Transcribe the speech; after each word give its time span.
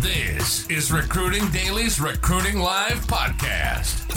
This 0.00 0.66
is 0.70 0.90
Recruiting 0.90 1.46
Daily's 1.50 2.00
Recruiting 2.00 2.58
Live 2.58 3.06
podcast. 3.06 4.08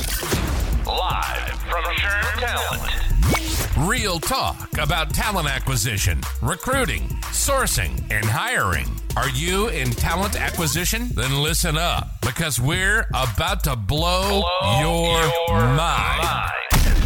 Live 0.88 1.60
from 1.60 1.84
SHRM 1.84 2.40
Talent. 2.40 3.90
Real 3.90 4.18
talk 4.18 4.78
about 4.78 5.14
talent 5.14 5.50
acquisition, 5.50 6.22
recruiting, 6.42 7.10
sourcing, 7.34 8.10
and 8.10 8.24
hiring. 8.24 8.88
Are 9.18 9.28
you 9.32 9.68
in 9.68 9.90
talent 9.90 10.40
acquisition? 10.40 11.10
Then 11.16 11.42
listen 11.42 11.78
up 11.78 12.12
because 12.22 12.62
we're 12.62 13.06
about 13.14 13.66
to 13.66 13.76
blow, 13.76 14.42
blow 14.62 14.80
your, 14.80 15.20
your 15.50 15.68
mind. 15.76 16.24
mind. 16.24 16.52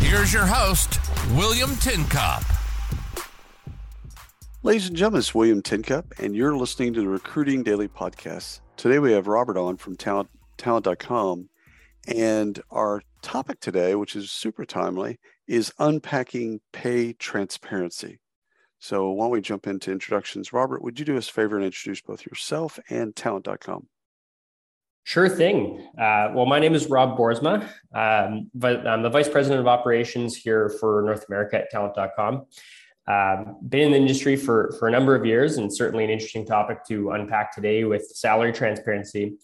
Here's 0.02 0.32
your 0.32 0.46
host, 0.46 1.00
William 1.32 1.72
Tincup. 1.78 2.44
Ladies 4.62 4.88
and 4.88 4.96
gentlemen, 4.96 5.20
it's 5.20 5.34
William 5.34 5.64
Tincup, 5.64 6.14
and 6.20 6.36
you're 6.36 6.56
listening 6.56 6.94
to 6.94 7.02
the 7.02 7.08
Recruiting 7.08 7.64
Daily 7.64 7.88
Podcast. 7.88 8.60
Today 8.78 9.00
we 9.00 9.12
have 9.14 9.26
Robert 9.26 9.58
on 9.58 9.76
from 9.78 9.96
talent, 9.96 10.30
talent.com. 10.58 11.50
And 12.08 12.62
our 12.70 13.02
topic 13.24 13.60
today, 13.60 13.96
which 13.96 14.16
is 14.16 14.30
super 14.32 14.66
timely, 14.66 15.20
is 15.48 15.74
unpacking 15.80 16.62
pay 16.72 17.14
transparency. 17.14 18.20
So 18.78 19.10
why 19.10 19.26
don't 19.26 19.32
we 19.32 19.42
jump 19.42 19.66
into 19.66 19.92
introductions? 19.92 20.54
Robert, 20.54 20.84
would 20.84 21.00
you 21.00 21.06
do 21.06 21.18
us 21.18 21.28
a 21.28 21.34
favor 21.34 21.56
and 21.56 21.66
introduce 21.66 22.02
both 22.02 22.24
yourself 22.28 22.80
and 22.92 23.16
talent.com? 23.16 23.88
Sure 25.06 25.28
thing. 25.28 25.88
Uh, 25.98 26.30
well, 26.36 26.46
my 26.46 26.60
name 26.60 26.76
is 26.76 26.86
Rob 26.86 27.18
Borsma. 27.18 27.68
um, 27.96 28.52
but 28.54 28.86
I'm 28.86 29.02
the 29.02 29.10
Vice 29.10 29.28
President 29.28 29.60
of 29.60 29.68
Operations 29.68 30.36
here 30.36 30.70
for 30.70 31.02
North 31.02 31.26
America 31.28 31.58
at 31.58 31.72
talent.com. 31.72 32.46
Um, 33.08 33.58
been 33.68 33.82
in 33.82 33.92
the 33.92 33.98
industry 33.98 34.36
for, 34.36 34.76
for 34.80 34.90
a 34.90 34.92
number 34.92 35.16
of 35.16 35.26
years 35.26 35.58
and 35.58 35.74
certainly 35.74 36.04
an 36.04 36.10
interesting 36.10 36.46
topic 36.46 36.84
to 36.90 37.12
unpack 37.12 37.56
today 37.56 37.86
with 37.86 38.06
salary 38.08 38.52
transparency. 38.52 39.38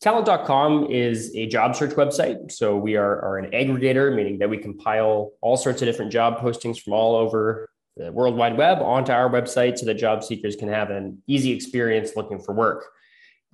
Talent.com 0.00 0.86
is 0.90 1.30
a 1.36 1.46
job 1.46 1.76
search 1.76 1.90
website. 1.90 2.50
So 2.50 2.76
we 2.76 2.96
are, 2.96 3.20
are 3.20 3.38
an 3.38 3.50
aggregator, 3.50 4.14
meaning 4.16 4.38
that 4.38 4.48
we 4.48 4.56
compile 4.56 5.32
all 5.42 5.56
sorts 5.56 5.82
of 5.82 5.86
different 5.86 6.10
job 6.10 6.38
postings 6.38 6.80
from 6.80 6.94
all 6.94 7.14
over 7.14 7.68
the 7.96 8.10
World 8.10 8.36
Wide 8.36 8.56
Web 8.56 8.80
onto 8.80 9.12
our 9.12 9.28
website 9.28 9.78
so 9.78 9.86
that 9.86 9.94
job 9.94 10.24
seekers 10.24 10.56
can 10.56 10.68
have 10.68 10.90
an 10.90 11.22
easy 11.26 11.52
experience 11.52 12.16
looking 12.16 12.40
for 12.40 12.54
work. 12.54 12.86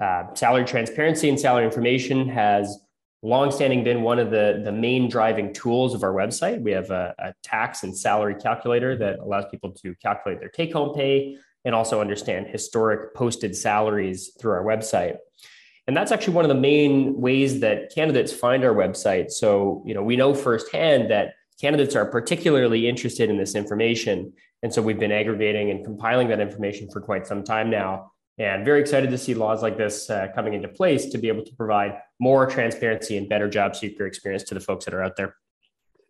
Uh, 0.00 0.32
salary 0.34 0.64
transparency 0.64 1.28
and 1.28 1.38
salary 1.38 1.64
information 1.64 2.28
has 2.28 2.78
longstanding 3.22 3.82
been 3.82 4.02
one 4.02 4.18
of 4.18 4.30
the, 4.30 4.62
the 4.64 4.72
main 4.72 5.08
driving 5.08 5.52
tools 5.52 5.94
of 5.94 6.02
our 6.02 6.12
website. 6.12 6.60
We 6.60 6.72
have 6.72 6.90
a, 6.90 7.14
a 7.18 7.34
tax 7.42 7.82
and 7.82 7.96
salary 7.96 8.36
calculator 8.36 8.96
that 8.96 9.18
allows 9.18 9.44
people 9.50 9.72
to 9.82 9.94
calculate 9.96 10.40
their 10.40 10.50
take 10.50 10.72
home 10.72 10.94
pay 10.94 11.36
and 11.64 11.74
also 11.74 12.00
understand 12.00 12.46
historic 12.46 13.14
posted 13.14 13.56
salaries 13.56 14.32
through 14.40 14.52
our 14.52 14.64
website. 14.64 15.16
And 15.86 15.96
that's 15.96 16.12
actually 16.12 16.34
one 16.34 16.44
of 16.44 16.50
the 16.50 16.54
main 16.54 17.20
ways 17.20 17.60
that 17.60 17.92
candidates 17.94 18.32
find 18.32 18.62
our 18.64 18.74
website. 18.74 19.30
So, 19.30 19.82
you 19.86 19.94
know, 19.94 20.02
we 20.02 20.16
know 20.16 20.34
firsthand 20.34 21.10
that 21.10 21.34
candidates 21.60 21.96
are 21.96 22.04
particularly 22.04 22.88
interested 22.88 23.30
in 23.30 23.38
this 23.38 23.54
information. 23.54 24.32
And 24.62 24.72
so 24.72 24.82
we've 24.82 24.98
been 24.98 25.12
aggregating 25.12 25.70
and 25.70 25.84
compiling 25.84 26.28
that 26.28 26.40
information 26.40 26.90
for 26.90 27.00
quite 27.00 27.26
some 27.26 27.42
time 27.42 27.70
now 27.70 28.12
and 28.38 28.64
very 28.64 28.80
excited 28.80 29.10
to 29.10 29.18
see 29.18 29.34
laws 29.34 29.62
like 29.62 29.76
this 29.76 30.08
uh, 30.10 30.28
coming 30.34 30.54
into 30.54 30.68
place 30.68 31.06
to 31.06 31.18
be 31.18 31.28
able 31.28 31.44
to 31.44 31.54
provide 31.56 31.98
more 32.20 32.46
transparency 32.46 33.16
and 33.16 33.28
better 33.28 33.48
job 33.48 33.74
seeker 33.74 34.06
experience 34.06 34.44
to 34.44 34.54
the 34.54 34.60
folks 34.60 34.84
that 34.84 34.94
are 34.94 35.02
out 35.02 35.16
there. 35.16 35.34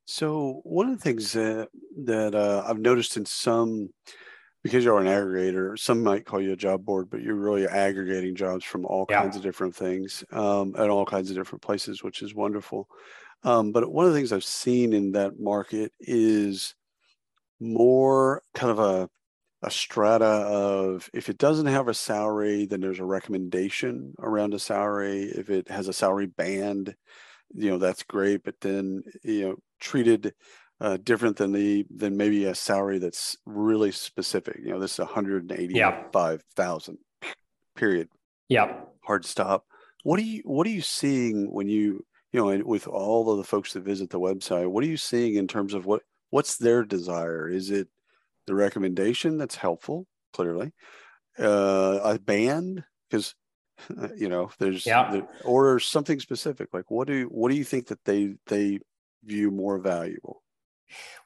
So 0.05 0.61
one 0.65 0.89
of 0.89 0.99
the 0.99 1.03
things 1.03 1.33
that 1.33 1.69
that 2.05 2.35
uh, 2.35 2.65
I've 2.67 2.79
noticed 2.79 3.17
in 3.17 3.27
some, 3.27 3.91
because 4.63 4.85
you're 4.85 4.99
an 4.99 5.07
aggregator, 5.07 5.79
some 5.79 6.03
might 6.03 6.25
call 6.25 6.41
you 6.41 6.53
a 6.53 6.57
job 6.57 6.85
board, 6.85 7.11
but 7.11 7.23
you're 7.23 7.35
really 7.35 7.67
aggregating 7.67 8.35
jobs 8.35 8.65
from 8.65 8.87
all 8.87 9.07
yeah. 9.11 9.21
kinds 9.21 9.37
of 9.37 9.43
different 9.43 9.75
things 9.75 10.25
um, 10.33 10.75
at 10.79 10.89
all 10.89 11.05
kinds 11.05 11.31
of 11.31 11.37
different 11.37 11.63
places, 11.63 12.03
which 12.03 12.23
is 12.23 12.35
wonderful. 12.35 12.89
Um, 13.45 13.71
but 13.71 13.91
one 13.91 14.07
of 14.07 14.13
the 14.13 14.19
things 14.19 14.33
I've 14.33 14.45
seen 14.45 14.93
in 14.93 15.13
that 15.13 15.39
market 15.39 15.93
is 16.01 16.75
more 17.61 18.43
kind 18.55 18.71
of 18.71 18.79
a 18.79 19.11
a 19.63 19.71
strata 19.71 20.25
of 20.25 21.11
if 21.13 21.29
it 21.29 21.39
doesn't 21.39 21.67
have 21.67 21.89
a 21.89 21.95
salary, 21.95 22.67
then 22.67 22.81
there's 22.81 23.01
a 23.01 23.05
recommendation 23.05 24.15
around 24.21 24.55
a 24.55 24.59
salary. 24.59 25.25
If 25.25 25.51
it 25.51 25.69
has 25.69 25.89
a 25.89 25.93
salary 25.93 26.27
band, 26.27 26.95
you 27.55 27.71
know 27.71 27.79
that's 27.79 28.03
great, 28.05 28.45
but 28.45 28.61
then 28.61 29.03
you 29.25 29.49
know 29.49 29.57
treated 29.81 30.35
uh, 30.81 30.97
different 31.03 31.37
than 31.37 31.53
the 31.53 31.87
than 31.95 32.17
maybe 32.17 32.45
a 32.45 32.55
salary 32.55 32.99
that's 32.99 33.37
really 33.47 33.91
specific. 33.91 34.61
You 34.63 34.71
know, 34.71 34.81
this 34.81 34.93
is 34.93 34.99
185,000 35.01 36.99
yeah. 37.23 37.29
period. 37.75 38.09
Yeah. 38.49 38.75
Hard 39.03 39.25
stop. 39.25 39.65
What 40.05 40.21
are 40.21 40.25
you 40.25 40.43
What 40.45 40.67
are 40.67 40.71
you 40.71 40.83
seeing 40.83 41.53
when 41.53 41.69
you 41.69 42.05
you 42.33 42.41
know 42.41 42.65
with 42.65 42.87
all 42.87 43.31
of 43.31 43.39
the 43.39 43.45
folks 43.45 43.73
that 43.73 43.83
visit 43.83 44.11
the 44.11 44.21
website? 44.21 44.71
What 44.71 44.85
are 44.85 44.89
you 44.89 44.97
seeing 44.97 45.35
in 45.35 45.49
terms 45.49 45.75
of 45.75 45.85
what 45.85 46.03
what's 46.31 46.57
their 46.57 46.85
desire? 46.85 47.49
Is 47.49 47.71
it 47.71 47.89
the 48.49 48.55
recommendation 48.55 49.39
that's 49.39 49.55
helpful, 49.55 50.07
clearly, 50.33 50.73
uh, 51.39 52.01
a 52.03 52.19
band 52.19 52.85
because 53.09 53.35
you 54.17 54.29
know 54.29 54.51
there's 54.59 54.85
yeah. 54.85 55.21
or 55.45 55.79
something 55.79 56.19
specific. 56.19 56.69
Like 56.73 56.91
what 56.91 57.07
do 57.07 57.27
what 57.27 57.51
do 57.51 57.57
you 57.57 57.65
think 57.65 57.87
that 57.89 58.05
they 58.05 58.35
they 58.47 58.81
view 59.25 59.51
more 59.51 59.79
valuable? 59.79 60.43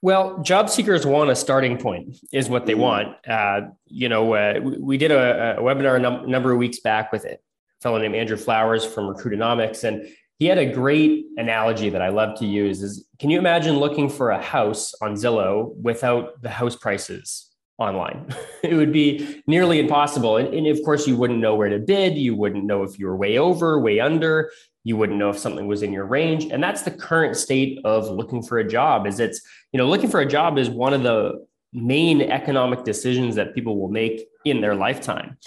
Well, 0.00 0.42
job 0.42 0.68
seekers 0.68 1.06
want 1.06 1.30
a 1.30 1.36
starting 1.36 1.78
point, 1.78 2.16
is 2.32 2.48
what 2.48 2.66
they 2.66 2.74
mm. 2.74 2.78
want. 2.78 3.28
Uh, 3.28 3.68
you 3.86 4.08
know, 4.08 4.34
uh, 4.34 4.58
we, 4.60 4.76
we, 4.78 4.98
did 4.98 5.12
a, 5.12 5.56
a 5.58 5.62
webinar 5.62 5.96
a 5.96 5.98
num- 6.00 6.28
number 6.28 6.50
of 6.50 6.58
weeks 6.58 6.80
back 6.80 7.12
with 7.12 7.24
a 7.24 7.38
fellow 7.80 7.98
named 7.98 8.16
Andrew 8.16 8.36
Flowers 8.36 8.84
from 8.84 9.04
Recruitonomics, 9.04 9.84
and 9.84 10.04
he 10.42 10.48
had 10.48 10.58
a 10.58 10.66
great 10.66 11.26
analogy 11.36 11.88
that 11.88 12.02
I 12.02 12.08
love 12.08 12.36
to 12.40 12.46
use 12.46 12.82
is 12.82 13.06
can 13.20 13.30
you 13.30 13.38
imagine 13.38 13.76
looking 13.76 14.08
for 14.08 14.30
a 14.30 14.42
house 14.42 14.92
on 15.00 15.14
Zillow 15.14 15.72
without 15.76 16.42
the 16.42 16.50
house 16.50 16.74
prices 16.74 17.48
online? 17.78 18.26
it 18.64 18.74
would 18.74 18.92
be 18.92 19.40
nearly 19.46 19.78
impossible. 19.78 20.38
And, 20.38 20.52
and, 20.52 20.66
of 20.66 20.82
course, 20.84 21.06
you 21.06 21.16
wouldn't 21.16 21.38
know 21.38 21.54
where 21.54 21.68
to 21.68 21.78
bid. 21.78 22.18
You 22.18 22.34
wouldn't 22.34 22.64
know 22.64 22.82
if 22.82 22.98
you 22.98 23.06
were 23.06 23.16
way 23.16 23.38
over, 23.38 23.78
way 23.78 24.00
under. 24.00 24.50
You 24.82 24.96
wouldn't 24.96 25.16
know 25.16 25.30
if 25.30 25.38
something 25.38 25.68
was 25.68 25.84
in 25.84 25.92
your 25.92 26.06
range. 26.06 26.46
And 26.46 26.60
that's 26.60 26.82
the 26.82 26.90
current 26.90 27.36
state 27.36 27.78
of 27.84 28.10
looking 28.10 28.42
for 28.42 28.58
a 28.58 28.68
job 28.68 29.06
is 29.06 29.20
it's, 29.20 29.40
you 29.70 29.78
know, 29.78 29.88
looking 29.88 30.10
for 30.10 30.18
a 30.18 30.26
job 30.26 30.58
is 30.58 30.68
one 30.68 30.92
of 30.92 31.04
the 31.04 31.46
main 31.72 32.20
economic 32.20 32.82
decisions 32.82 33.36
that 33.36 33.54
people 33.54 33.78
will 33.78 33.90
make 33.90 34.26
in 34.44 34.60
their 34.60 34.74
lifetime. 34.74 35.38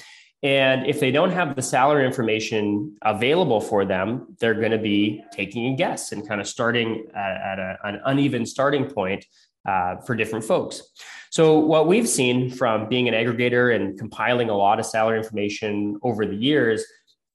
And 0.45 0.85
if 0.85 1.00
they 1.00 1.09
don't 1.09 1.31
have 1.31 1.56
the 1.56 1.63
salary 1.63 2.06
information 2.06 2.95
available 3.01 3.59
for 3.59 3.83
them, 3.83 4.35
they're 4.39 4.53
going 4.53 4.73
to 4.73 4.78
be 4.78 5.23
taking 5.31 5.73
a 5.73 5.75
guess 5.75 6.11
and 6.11 6.25
kind 6.28 6.39
of 6.39 6.45
starting 6.45 7.07
at, 7.16 7.38
at 7.38 7.57
a, 7.57 7.78
an 7.83 8.00
uneven 8.06 8.45
starting 8.45 8.85
point 8.85 9.25
uh, 9.67 9.95
for 10.06 10.16
different 10.16 10.45
folks. 10.45 10.83
So, 11.31 11.57
what 11.57 11.88
we've 11.88 12.07
seen 12.07 12.51
from 12.51 12.88
being 12.88 13.07
an 13.07 13.16
aggregator 13.16 13.75
and 13.75 13.97
compiling 13.97 14.51
a 14.51 14.56
lot 14.56 14.79
of 14.79 14.85
salary 14.85 15.17
information 15.17 15.97
over 16.03 16.28
the 16.28 16.35
years 16.35 16.85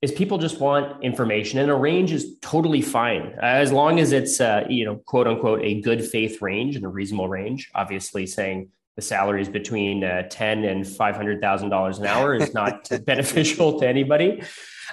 is 0.03 0.12
people 0.12 0.38
just 0.38 0.60
want 0.60 1.03
information, 1.03 1.59
and 1.59 1.69
a 1.69 1.75
range 1.75 2.12
is 2.12 2.38
totally 2.41 2.81
fine 2.81 3.34
as 3.42 3.72
long 3.72 3.98
as 3.98 4.12
it's 4.12 4.41
uh, 4.41 4.65
you 4.71 4.84
know 4.84 4.94
quote 5.06 5.27
unquote 5.27 5.62
a 5.62 5.81
good 5.81 6.04
faith 6.04 6.41
range 6.41 6.77
and 6.77 6.84
a 6.84 6.88
reasonable 6.88 7.28
range. 7.28 7.72
Obviously, 7.75 8.25
saying 8.25 8.69
the 8.97 9.03
salaries 9.03 9.49
between 9.49 10.05
uh, 10.05 10.23
ten 10.31 10.65
and 10.65 10.87
five 10.87 11.17
hundred 11.17 11.41
thousand 11.41 11.71
dollars 11.71 11.99
an 11.99 12.06
hour 12.06 12.34
is 12.34 12.53
not 12.53 12.89
beneficial 13.05 13.81
to 13.81 13.89
anybody. 13.89 14.43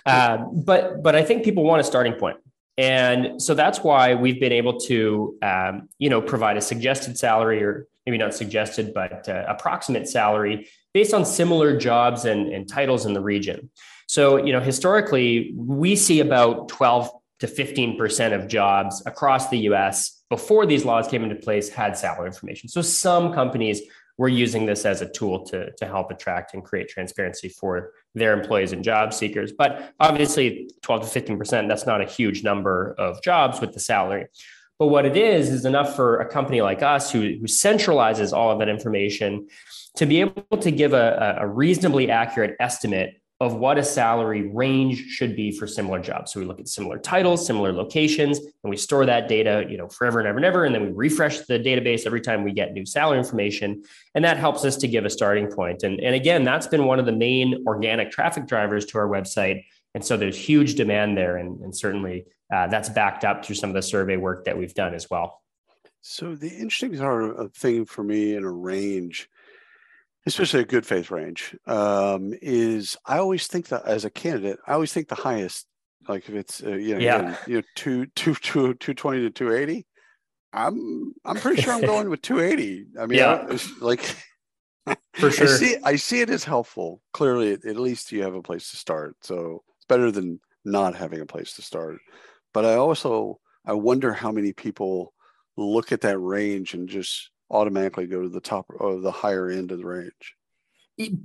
Uh, 0.06 0.38
but 0.54 1.04
but 1.04 1.16
I 1.16 1.24
think 1.24 1.44
people 1.44 1.64
want 1.64 1.82
a 1.82 1.84
starting 1.84 2.14
point, 2.14 2.38
and 2.78 3.42
so 3.42 3.54
that's 3.54 3.80
why 3.80 4.16
we've 4.16 4.40
been 4.40 4.52
able 4.52 4.80
to 4.82 5.38
um, 5.42 5.90
you 5.98 6.10
know 6.10 6.22
provide 6.22 6.58
a 6.58 6.62
suggested 6.62 7.18
salary 7.18 7.64
or 7.64 7.88
maybe 8.06 8.18
not 8.18 8.34
suggested 8.34 8.94
but 8.94 9.28
uh, 9.28 9.44
approximate 9.48 10.08
salary 10.08 10.70
based 10.94 11.14
on 11.14 11.26
similar 11.26 11.78
jobs 11.78 12.24
and, 12.24 12.48
and 12.54 12.70
titles 12.70 13.06
in 13.06 13.14
the 13.14 13.22
region. 13.22 13.70
So 14.08 14.38
you 14.38 14.54
know 14.54 14.62
historically 14.62 15.54
we 15.56 15.96
see 15.96 16.20
about 16.20 16.70
twelve 16.70 17.10
to 17.40 17.48
fifteen 17.48 17.98
percent 17.98 18.34
of 18.34 18.48
jobs 18.48 19.04
across 19.06 19.50
the 19.50 19.58
U.S 19.60 20.17
before 20.30 20.66
these 20.66 20.86
laws 20.86 21.08
came 21.08 21.24
into 21.24 21.36
place 21.36 21.70
had 21.70 21.98
salary 21.98 22.28
information. 22.28 22.70
So 22.70 22.82
some 22.82 23.34
companies 23.34 23.82
were 24.18 24.28
using 24.28 24.66
this 24.66 24.86
as 24.86 25.02
a 25.02 25.10
tool 25.10 25.46
to, 25.46 25.72
to 25.74 25.86
help 25.86 26.12
attract 26.12 26.54
and 26.54 26.64
create 26.64 26.90
transparency 26.90 27.50
for 27.50 27.92
their 28.16 28.34
employees 28.34 28.72
and 28.72 28.84
job 28.84 29.14
seekers. 29.14 29.52
But 29.52 29.94
obviously, 30.00 30.72
12 30.82 31.12
to 31.12 31.22
15%, 31.22 31.68
that's 31.68 31.86
not 31.86 32.02
a 32.02 32.06
huge 32.06 32.44
number 32.44 32.96
of 32.98 33.22
jobs 33.22 33.62
with 33.62 33.74
the 33.74 33.80
salary. 33.80 34.26
But 34.80 34.88
what 34.88 35.06
it 35.06 35.18
is, 35.18 35.50
is 35.50 35.66
enough 35.66 35.96
for 35.96 36.20
a 36.20 36.28
company 36.28 36.62
like 36.62 36.82
us 36.82 37.12
who, 37.12 37.22
who 37.22 37.46
centralizes 37.46 38.34
all 38.34 38.52
of 38.52 38.60
that 38.60 38.70
information 38.70 39.48
to 39.96 40.06
be 40.06 40.20
able 40.20 40.58
to 40.60 40.72
give 40.72 40.94
a, 40.94 41.38
a 41.40 41.48
reasonably 41.48 42.12
accurate 42.12 42.56
estimate 42.60 43.22
of 43.40 43.54
what 43.54 43.78
a 43.78 43.84
salary 43.84 44.50
range 44.50 45.06
should 45.10 45.36
be 45.36 45.52
for 45.52 45.68
similar 45.68 46.00
jobs. 46.00 46.34
So 46.34 46.40
we 46.40 46.46
look 46.48 46.60
at 46.60 46.68
similar 46.68 46.98
titles, 46.98 47.46
similar 47.46 47.72
locations, 47.72 48.40
and 48.40 48.70
we 48.72 48.78
store 48.78 49.06
that 49.06 49.28
data, 49.28 49.64
you 49.70 49.78
know, 49.78 49.88
forever 49.88 50.20
and 50.20 50.28
ever 50.28 50.38
and 50.38 50.46
ever. 50.46 50.66
And 50.66 50.74
then 50.74 50.88
we 50.88 50.92
refresh 50.94 51.42
the 51.42 51.60
database 51.60 52.08
every 52.08 52.22
time 52.22 52.44
we 52.44 52.52
get 52.52 52.74
new 52.74 52.86
salary 52.86 53.20
information. 53.20 53.84
And 54.16 54.26
that 54.26 54.38
helps 54.38 54.66
us 54.66 54.76
to 54.78 54.88
give 54.88 55.06
a 55.06 55.10
starting 55.10 55.48
point. 55.52 55.84
And, 55.84 56.00
and 56.00 56.16
again, 56.16 56.44
that's 56.44 56.66
been 56.66 56.86
one 56.86 56.98
of 57.00 57.06
the 57.06 57.12
main 57.12 57.64
organic 57.68 58.10
traffic 58.10 58.48
drivers 58.48 58.86
to 58.88 58.98
our 58.98 59.08
website. 59.08 59.66
And 59.94 60.04
so 60.04 60.18
there's 60.18 60.38
huge 60.38 60.74
demand 60.74 61.16
there. 61.16 61.38
And, 61.38 61.62
and 61.62 61.76
certainly 61.76 62.26
uh, 62.52 62.68
that's 62.68 62.90
backed 62.90 63.24
up 63.24 63.46
through 63.46 63.56
some 63.56 63.70
of 63.70 63.76
the 63.76 63.84
survey 63.84 64.18
work 64.18 64.46
that 64.46 64.58
we've 64.58 64.74
done 64.74 64.96
as 64.96 65.12
well. 65.12 65.44
So 66.02 66.34
the 66.34 66.50
interesting 66.50 66.98
thing 67.54 67.86
for 67.86 68.04
me 68.04 68.36
in 68.36 68.44
a 68.44 68.52
range, 68.52 69.30
especially 70.28 70.62
a 70.62 70.66
good 70.66 70.86
faith 70.86 71.10
range, 71.10 71.56
um, 71.66 72.34
is 72.42 72.98
I 73.06 73.18
always 73.18 73.48
think 73.48 73.70
that 73.70 73.86
as 73.86 74.06
a 74.06 74.10
candidate, 74.10 74.60
I 74.68 74.74
always 74.74 74.94
think 74.94 75.08
the 75.08 75.16
highest, 75.16 75.66
like 76.08 76.28
if 76.30 76.36
it's 76.36 76.64
uh, 76.64 76.72
you 76.72 76.96
know, 76.96 77.00
yeah. 77.02 77.16
Again, 77.16 77.38
you 77.48 77.56
know 77.58 77.64
two 77.76 78.06
two 78.08 78.36
two 78.36 78.74
two 78.76 78.94
twenty 78.94 79.22
to 79.22 79.30
two 79.30 79.54
eighty, 79.54 79.88
I'm 80.54 81.14
I'm 81.26 81.38
pretty 81.38 81.62
sure 81.62 81.74
I'm 81.74 81.82
going 81.94 82.10
with 82.10 82.22
two 82.22 82.40
eighty. 82.40 82.86
I 83.00 83.06
mean, 83.06 83.20
yeah. 83.20 83.48
I, 83.50 83.60
like 83.80 84.02
for 85.14 85.32
sure. 85.32 85.48
I 85.48 85.50
see 85.50 85.78
I 85.84 85.96
see 85.96 86.22
it 86.22 86.30
as 86.30 86.44
helpful. 86.44 87.02
Clearly, 87.14 87.54
at 87.54 87.66
least 87.78 88.12
you 88.12 88.24
have 88.24 88.36
a 88.36 88.42
place 88.42 88.70
to 88.72 88.78
start. 88.78 89.16
So 89.22 89.64
it's 89.78 89.86
better 89.88 90.12
than 90.12 90.40
not 90.66 90.96
having 90.96 91.22
a 91.22 91.26
place 91.26 91.54
to 91.54 91.62
start. 91.62 91.98
But 92.54 92.66
I 92.66 92.76
also 92.76 93.40
I 93.66 93.74
wonder 93.74 94.14
how 94.14 94.32
many 94.32 94.54
people 94.54 95.14
look 95.56 95.92
at 95.92 96.02
that 96.02 96.20
range 96.20 96.74
and 96.74 96.88
just 96.88 97.32
automatically 97.50 98.08
go 98.08 98.22
to 98.22 98.30
the 98.30 98.42
top 98.42 98.66
or 98.70 99.00
the 99.00 99.12
higher 99.12 99.50
end 99.50 99.72
of 99.72 99.80
the 99.80 99.86
range? 99.86 100.36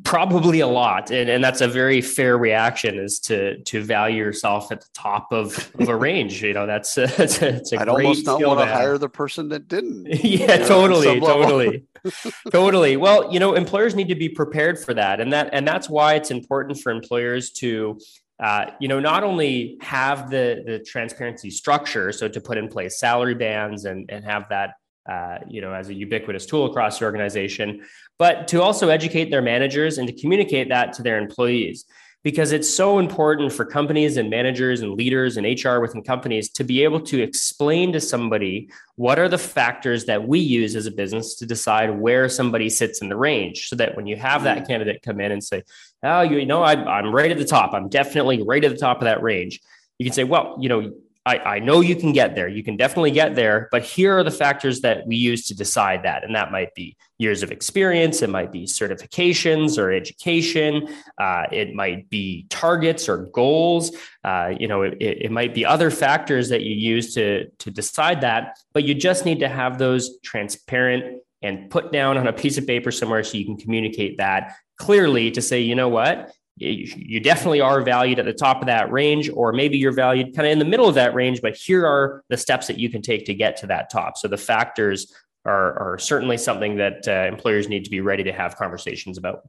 Probably 0.04 0.60
a 0.60 0.66
lot 0.66 1.10
and, 1.10 1.30
and 1.30 1.42
that's 1.42 1.62
a 1.62 1.66
very 1.66 2.02
fair 2.02 2.36
reaction 2.36 2.98
is 2.98 3.18
to 3.20 3.58
to 3.62 3.82
value 3.82 4.18
yourself 4.18 4.70
at 4.70 4.82
the 4.82 4.88
top 4.92 5.32
of, 5.32 5.72
of 5.78 5.88
a 5.88 5.96
range 6.08 6.42
you 6.42 6.52
know 6.52 6.66
that's 6.66 6.98
a, 6.98 7.04
it's 7.04 7.40
a, 7.40 7.56
it's 7.56 7.72
a 7.72 7.80
i'd 7.80 7.88
almost 7.88 8.26
not 8.26 8.38
want 8.42 8.60
to 8.60 8.66
hire 8.66 8.98
the 8.98 9.08
person 9.08 9.48
that 9.48 9.68
didn't 9.68 10.04
yeah 10.22 10.56
know, 10.56 10.68
totally 10.68 11.18
totally 11.20 11.86
totally. 12.52 12.98
Well 12.98 13.32
you 13.32 13.40
know 13.40 13.54
employers 13.54 13.94
need 13.94 14.08
to 14.08 14.14
be 14.14 14.28
prepared 14.28 14.78
for 14.78 14.92
that 14.92 15.22
and 15.22 15.32
that 15.32 15.48
and 15.54 15.66
that's 15.66 15.88
why 15.88 16.16
it's 16.16 16.30
important 16.30 16.78
for 16.78 16.92
employers 16.92 17.50
to 17.52 17.98
uh, 18.42 18.72
you 18.80 18.88
know, 18.88 18.98
not 18.98 19.22
only 19.22 19.78
have 19.80 20.28
the 20.28 20.64
the 20.66 20.80
transparency 20.80 21.48
structure, 21.48 22.10
so 22.10 22.26
to 22.26 22.40
put 22.40 22.58
in 22.58 22.66
place 22.66 22.98
salary 22.98 23.36
bands 23.36 23.84
and 23.84 24.10
and 24.10 24.24
have 24.24 24.48
that 24.48 24.74
uh, 25.08 25.38
you 25.48 25.60
know, 25.60 25.72
as 25.72 25.88
a 25.88 25.94
ubiquitous 25.94 26.46
tool 26.46 26.66
across 26.66 26.98
the 26.98 27.04
organization, 27.04 27.84
but 28.18 28.48
to 28.48 28.62
also 28.62 28.88
educate 28.88 29.30
their 29.30 29.42
managers 29.42 29.98
and 29.98 30.06
to 30.08 30.14
communicate 30.20 30.68
that 30.68 30.92
to 30.94 31.02
their 31.02 31.18
employees 31.18 31.84
because 32.24 32.52
it's 32.52 32.72
so 32.72 32.98
important 32.98 33.52
for 33.52 33.64
companies 33.64 34.16
and 34.16 34.30
managers 34.30 34.80
and 34.80 34.92
leaders 34.94 35.36
and 35.36 35.46
HR 35.46 35.80
within 35.80 36.02
companies 36.02 36.50
to 36.50 36.62
be 36.62 36.84
able 36.84 37.00
to 37.00 37.20
explain 37.20 37.92
to 37.92 38.00
somebody 38.00 38.70
what 38.94 39.18
are 39.18 39.28
the 39.28 39.38
factors 39.38 40.04
that 40.04 40.26
we 40.26 40.38
use 40.38 40.76
as 40.76 40.86
a 40.86 40.90
business 40.90 41.34
to 41.36 41.46
decide 41.46 41.90
where 41.90 42.28
somebody 42.28 42.70
sits 42.70 43.02
in 43.02 43.08
the 43.08 43.16
range 43.16 43.68
so 43.68 43.76
that 43.76 43.96
when 43.96 44.06
you 44.06 44.16
have 44.16 44.44
that 44.44 44.58
mm. 44.58 44.66
candidate 44.68 45.02
come 45.02 45.20
in 45.20 45.32
and 45.32 45.42
say, 45.42 45.64
oh, 46.04 46.20
you 46.20 46.46
know, 46.46 46.62
I, 46.62 46.74
I'm 46.74 47.12
right 47.12 47.30
at 47.30 47.38
the 47.38 47.44
top, 47.44 47.74
I'm 47.74 47.88
definitely 47.88 48.42
right 48.42 48.64
at 48.64 48.70
the 48.70 48.78
top 48.78 48.98
of 48.98 49.04
that 49.04 49.22
range. 49.22 49.60
You 49.98 50.06
can 50.06 50.12
say, 50.12 50.24
well, 50.24 50.56
you 50.60 50.68
know, 50.68 50.92
I, 51.24 51.38
I 51.38 51.58
know 51.60 51.80
you 51.80 51.94
can 51.94 52.12
get 52.12 52.34
there. 52.34 52.48
You 52.48 52.64
can 52.64 52.76
definitely 52.76 53.12
get 53.12 53.36
there, 53.36 53.68
but 53.70 53.82
here 53.82 54.18
are 54.18 54.24
the 54.24 54.30
factors 54.30 54.80
that 54.80 55.06
we 55.06 55.14
use 55.14 55.46
to 55.46 55.54
decide 55.54 56.02
that. 56.02 56.24
And 56.24 56.34
that 56.34 56.50
might 56.50 56.74
be 56.74 56.96
years 57.18 57.44
of 57.44 57.52
experience, 57.52 58.22
it 58.22 58.30
might 58.30 58.50
be 58.50 58.64
certifications 58.64 59.78
or 59.78 59.92
education, 59.92 60.88
uh, 61.18 61.44
it 61.52 61.74
might 61.74 62.10
be 62.10 62.46
targets 62.50 63.08
or 63.08 63.26
goals. 63.26 63.92
Uh, 64.24 64.52
you 64.58 64.66
know, 64.66 64.82
it, 64.82 64.96
it 65.00 65.30
might 65.30 65.54
be 65.54 65.64
other 65.64 65.90
factors 65.90 66.48
that 66.48 66.62
you 66.62 66.74
use 66.74 67.14
to, 67.14 67.48
to 67.58 67.70
decide 67.70 68.22
that, 68.22 68.58
but 68.72 68.82
you 68.82 68.92
just 68.92 69.24
need 69.24 69.38
to 69.38 69.48
have 69.48 69.78
those 69.78 70.18
transparent 70.24 71.22
and 71.42 71.70
put 71.70 71.92
down 71.92 72.18
on 72.18 72.26
a 72.26 72.32
piece 72.32 72.58
of 72.58 72.66
paper 72.66 72.90
somewhere 72.90 73.22
so 73.22 73.36
you 73.36 73.44
can 73.44 73.56
communicate 73.56 74.18
that 74.18 74.56
clearly 74.78 75.30
to 75.30 75.40
say, 75.40 75.60
you 75.60 75.76
know 75.76 75.88
what, 75.88 76.32
you 76.70 77.20
definitely 77.20 77.60
are 77.60 77.80
valued 77.82 78.18
at 78.18 78.24
the 78.24 78.32
top 78.32 78.60
of 78.60 78.66
that 78.66 78.90
range, 78.92 79.30
or 79.30 79.52
maybe 79.52 79.78
you're 79.78 79.92
valued 79.92 80.34
kind 80.34 80.46
of 80.46 80.52
in 80.52 80.58
the 80.58 80.64
middle 80.64 80.88
of 80.88 80.94
that 80.94 81.14
range, 81.14 81.40
but 81.42 81.56
here 81.56 81.86
are 81.86 82.22
the 82.28 82.36
steps 82.36 82.66
that 82.66 82.78
you 82.78 82.88
can 82.90 83.02
take 83.02 83.26
to 83.26 83.34
get 83.34 83.56
to 83.58 83.66
that 83.66 83.90
top. 83.90 84.16
So 84.16 84.28
the 84.28 84.36
factors 84.36 85.12
are, 85.44 85.78
are 85.78 85.98
certainly 85.98 86.36
something 86.36 86.76
that 86.76 87.08
uh, 87.08 87.26
employers 87.28 87.68
need 87.68 87.84
to 87.84 87.90
be 87.90 88.00
ready 88.00 88.22
to 88.24 88.32
have 88.32 88.56
conversations 88.56 89.18
about. 89.18 89.48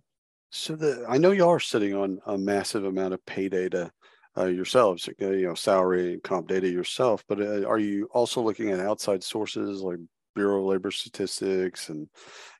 So 0.51 0.75
the 0.75 1.05
I 1.09 1.17
know 1.17 1.31
you 1.31 1.47
are 1.47 1.59
sitting 1.59 1.95
on 1.95 2.19
a 2.25 2.37
massive 2.37 2.85
amount 2.85 3.13
of 3.13 3.25
pay 3.25 3.49
data 3.49 3.91
uh, 4.37 4.45
yourselves, 4.45 5.09
uh, 5.21 5.29
you 5.29 5.47
know, 5.47 5.55
salary 5.55 6.13
and 6.13 6.23
comp 6.23 6.47
data 6.47 6.69
yourself, 6.69 7.23
but 7.27 7.39
uh, 7.41 7.67
are 7.67 7.79
you 7.79 8.07
also 8.13 8.41
looking 8.41 8.69
at 8.71 8.79
outside 8.79 9.23
sources 9.23 9.81
like 9.81 9.99
Bureau 10.35 10.61
of 10.61 10.65
Labor 10.65 10.91
Statistics 10.91 11.89
and 11.89 12.07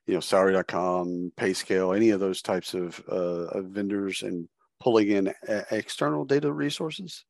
you 0.06 0.14
know 0.14 0.20
salary.com, 0.20 1.32
PayScale, 1.36 1.96
any 1.96 2.10
of 2.10 2.20
those 2.20 2.42
types 2.42 2.74
of, 2.74 3.02
uh, 3.10 3.46
of 3.58 3.66
vendors 3.66 4.22
and 4.22 4.48
pulling 4.80 5.08
in 5.08 5.32
a- 5.48 5.64
external 5.70 6.24
data 6.24 6.52
resources? 6.52 7.24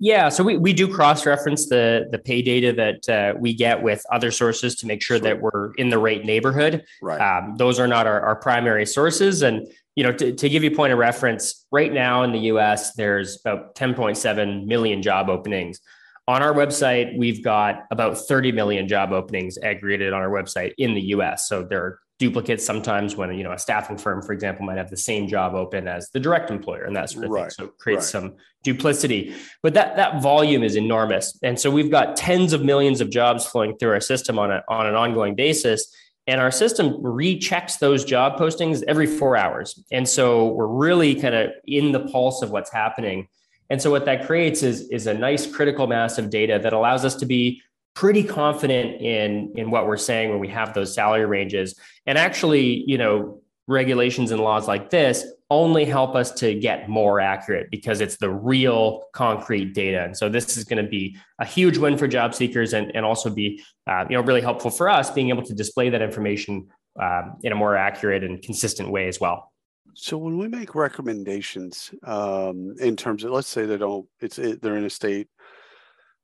Yeah, 0.00 0.30
so 0.30 0.42
we, 0.42 0.56
we 0.56 0.72
do 0.72 0.92
cross 0.92 1.26
reference 1.26 1.68
the 1.68 2.08
the 2.10 2.18
pay 2.18 2.40
data 2.40 2.72
that 2.72 3.08
uh, 3.08 3.38
we 3.38 3.52
get 3.52 3.82
with 3.82 4.02
other 4.10 4.30
sources 4.30 4.76
to 4.76 4.86
make 4.86 5.02
sure, 5.02 5.18
sure. 5.18 5.24
that 5.24 5.40
we're 5.40 5.74
in 5.74 5.90
the 5.90 5.98
right 5.98 6.24
neighborhood. 6.24 6.84
Right. 7.02 7.20
Um, 7.20 7.56
those 7.56 7.78
are 7.78 7.86
not 7.86 8.06
our, 8.06 8.20
our 8.20 8.36
primary 8.36 8.86
sources, 8.86 9.42
and 9.42 9.66
you 9.94 10.04
know 10.04 10.12
to, 10.12 10.32
to 10.32 10.48
give 10.48 10.64
you 10.64 10.70
a 10.70 10.74
point 10.74 10.94
of 10.94 10.98
reference, 10.98 11.66
right 11.70 11.92
now 11.92 12.22
in 12.22 12.32
the 12.32 12.38
U.S. 12.40 12.94
there's 12.94 13.40
about 13.40 13.74
10.7 13.74 14.66
million 14.66 15.02
job 15.02 15.28
openings 15.28 15.80
on 16.28 16.42
our 16.42 16.52
website, 16.52 17.16
we've 17.16 17.42
got 17.42 17.86
about 17.90 18.18
30 18.18 18.52
million 18.52 18.86
job 18.86 19.12
openings 19.12 19.56
aggregated 19.56 20.12
on 20.12 20.20
our 20.20 20.28
website 20.28 20.74
in 20.76 20.92
the 20.92 21.00
US. 21.14 21.48
So 21.48 21.62
there 21.64 21.82
are 21.82 22.00
duplicates 22.18 22.66
sometimes 22.66 23.16
when 23.16 23.32
you 23.32 23.44
know 23.44 23.52
a 23.52 23.58
staffing 23.58 23.96
firm, 23.96 24.20
for 24.20 24.32
example, 24.32 24.66
might 24.66 24.76
have 24.76 24.90
the 24.90 24.96
same 24.96 25.26
job 25.26 25.54
open 25.54 25.88
as 25.88 26.10
the 26.10 26.20
direct 26.20 26.50
employer 26.50 26.84
and 26.84 26.94
that 26.94 27.08
sort 27.08 27.24
of 27.24 27.30
right. 27.30 27.44
thing. 27.44 27.50
So 27.50 27.64
it 27.64 27.78
creates 27.78 28.12
right. 28.12 28.22
some 28.22 28.36
duplicity. 28.62 29.34
But 29.62 29.72
that 29.72 29.96
that 29.96 30.20
volume 30.20 30.62
is 30.62 30.76
enormous. 30.76 31.38
And 31.42 31.58
so 31.58 31.70
we've 31.70 31.90
got 31.90 32.14
tens 32.14 32.52
of 32.52 32.62
millions 32.62 33.00
of 33.00 33.08
jobs 33.08 33.46
flowing 33.46 33.78
through 33.78 33.92
our 33.92 34.00
system 34.00 34.38
on 34.38 34.50
a, 34.50 34.62
on 34.68 34.86
an 34.86 34.94
ongoing 34.94 35.34
basis. 35.34 35.90
And 36.26 36.42
our 36.42 36.50
system 36.50 36.90
rechecks 37.02 37.78
those 37.78 38.04
job 38.04 38.38
postings 38.38 38.82
every 38.86 39.06
four 39.06 39.34
hours. 39.34 39.82
And 39.90 40.06
so 40.06 40.48
we're 40.48 40.66
really 40.66 41.14
kind 41.14 41.34
of 41.34 41.52
in 41.64 41.92
the 41.92 42.00
pulse 42.00 42.42
of 42.42 42.50
what's 42.50 42.70
happening 42.70 43.28
and 43.70 43.80
so 43.80 43.90
what 43.90 44.04
that 44.06 44.26
creates 44.26 44.62
is, 44.62 44.88
is 44.90 45.06
a 45.06 45.14
nice 45.14 45.46
critical 45.46 45.86
mass 45.86 46.18
of 46.18 46.30
data 46.30 46.58
that 46.62 46.72
allows 46.72 47.04
us 47.04 47.14
to 47.16 47.26
be 47.26 47.62
pretty 47.94 48.22
confident 48.22 49.00
in, 49.00 49.52
in 49.56 49.70
what 49.70 49.86
we're 49.86 49.96
saying 49.96 50.30
when 50.30 50.38
we 50.38 50.48
have 50.48 50.72
those 50.72 50.94
salary 50.94 51.26
ranges. 51.26 51.78
And 52.06 52.16
actually, 52.16 52.84
you 52.86 52.96
know, 52.96 53.42
regulations 53.66 54.30
and 54.30 54.40
laws 54.40 54.66
like 54.66 54.88
this 54.88 55.26
only 55.50 55.84
help 55.84 56.14
us 56.14 56.30
to 56.30 56.54
get 56.54 56.88
more 56.88 57.20
accurate 57.20 57.70
because 57.70 58.00
it's 58.00 58.16
the 58.16 58.30
real 58.30 59.04
concrete 59.12 59.74
data. 59.74 60.04
And 60.04 60.16
so 60.16 60.28
this 60.28 60.56
is 60.56 60.64
going 60.64 60.82
to 60.82 60.88
be 60.88 61.16
a 61.38 61.44
huge 61.44 61.76
win 61.76 61.98
for 61.98 62.06
job 62.06 62.34
seekers 62.34 62.72
and, 62.72 62.94
and 62.94 63.04
also 63.04 63.30
be, 63.30 63.62
uh, 63.86 64.04
you 64.08 64.16
know, 64.16 64.22
really 64.22 64.42
helpful 64.42 64.70
for 64.70 64.88
us 64.88 65.10
being 65.10 65.30
able 65.30 65.42
to 65.42 65.54
display 65.54 65.90
that 65.90 66.02
information 66.02 66.68
um, 67.00 67.36
in 67.42 67.52
a 67.52 67.54
more 67.54 67.76
accurate 67.76 68.24
and 68.24 68.42
consistent 68.42 68.90
way 68.90 69.08
as 69.08 69.20
well. 69.20 69.52
So 70.00 70.16
when 70.16 70.38
we 70.38 70.46
make 70.46 70.76
recommendations 70.76 71.90
um, 72.04 72.76
in 72.78 72.94
terms 72.94 73.24
of, 73.24 73.32
let's 73.32 73.48
say 73.48 73.66
they 73.66 73.78
don't, 73.78 74.06
it's 74.20 74.38
it, 74.38 74.62
they're 74.62 74.76
in 74.76 74.84
a 74.84 74.90
state 74.90 75.26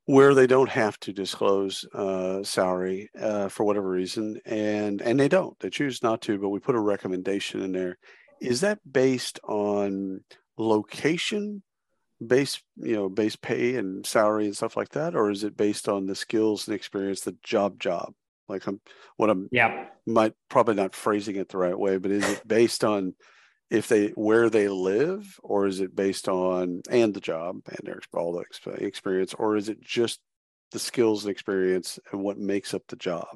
where 0.04 0.32
they 0.32 0.46
don't 0.46 0.68
have 0.68 0.98
to 1.00 1.12
disclose 1.12 1.84
uh, 1.92 2.44
salary 2.44 3.10
uh, 3.20 3.48
for 3.48 3.64
whatever 3.64 3.88
reason, 3.88 4.40
and 4.44 5.02
and 5.02 5.18
they 5.18 5.26
don't, 5.26 5.58
they 5.58 5.70
choose 5.70 6.04
not 6.04 6.20
to, 6.22 6.38
but 6.38 6.50
we 6.50 6.60
put 6.60 6.76
a 6.76 6.80
recommendation 6.80 7.62
in 7.62 7.72
there. 7.72 7.98
Is 8.40 8.60
that 8.60 8.78
based 8.88 9.40
on 9.42 10.20
location, 10.56 11.64
base 12.24 12.62
you 12.76 12.94
know 12.94 13.08
base 13.08 13.34
pay 13.34 13.74
and 13.74 14.06
salary 14.06 14.44
and 14.44 14.56
stuff 14.56 14.76
like 14.76 14.90
that, 14.90 15.16
or 15.16 15.32
is 15.32 15.42
it 15.42 15.56
based 15.56 15.88
on 15.88 16.06
the 16.06 16.14
skills 16.14 16.68
and 16.68 16.76
experience, 16.76 17.22
the 17.22 17.36
job 17.42 17.80
job? 17.80 18.14
Like 18.48 18.68
I'm 18.68 18.80
what 19.16 19.30
I'm 19.30 19.48
yeah 19.50 19.86
might 20.06 20.34
probably 20.48 20.76
not 20.76 20.94
phrasing 20.94 21.34
it 21.34 21.48
the 21.48 21.58
right 21.58 21.78
way, 21.78 21.96
but 21.96 22.12
is 22.12 22.28
it 22.28 22.46
based 22.46 22.84
on 22.84 23.14
if 23.74 23.88
they 23.88 24.08
where 24.08 24.48
they 24.48 24.68
live 24.68 25.38
or 25.42 25.66
is 25.66 25.80
it 25.80 25.96
based 25.96 26.28
on 26.28 26.82
and 26.90 27.12
the 27.12 27.20
job 27.20 27.60
and 27.66 27.78
their 27.82 28.00
all 28.12 28.32
the 28.32 28.44
experience 28.84 29.34
or 29.34 29.56
is 29.56 29.68
it 29.68 29.80
just 29.80 30.20
the 30.72 30.78
skills 30.78 31.24
and 31.24 31.30
experience 31.30 31.98
and 32.12 32.22
what 32.22 32.38
makes 32.38 32.72
up 32.72 32.82
the 32.88 32.96
job? 32.96 33.26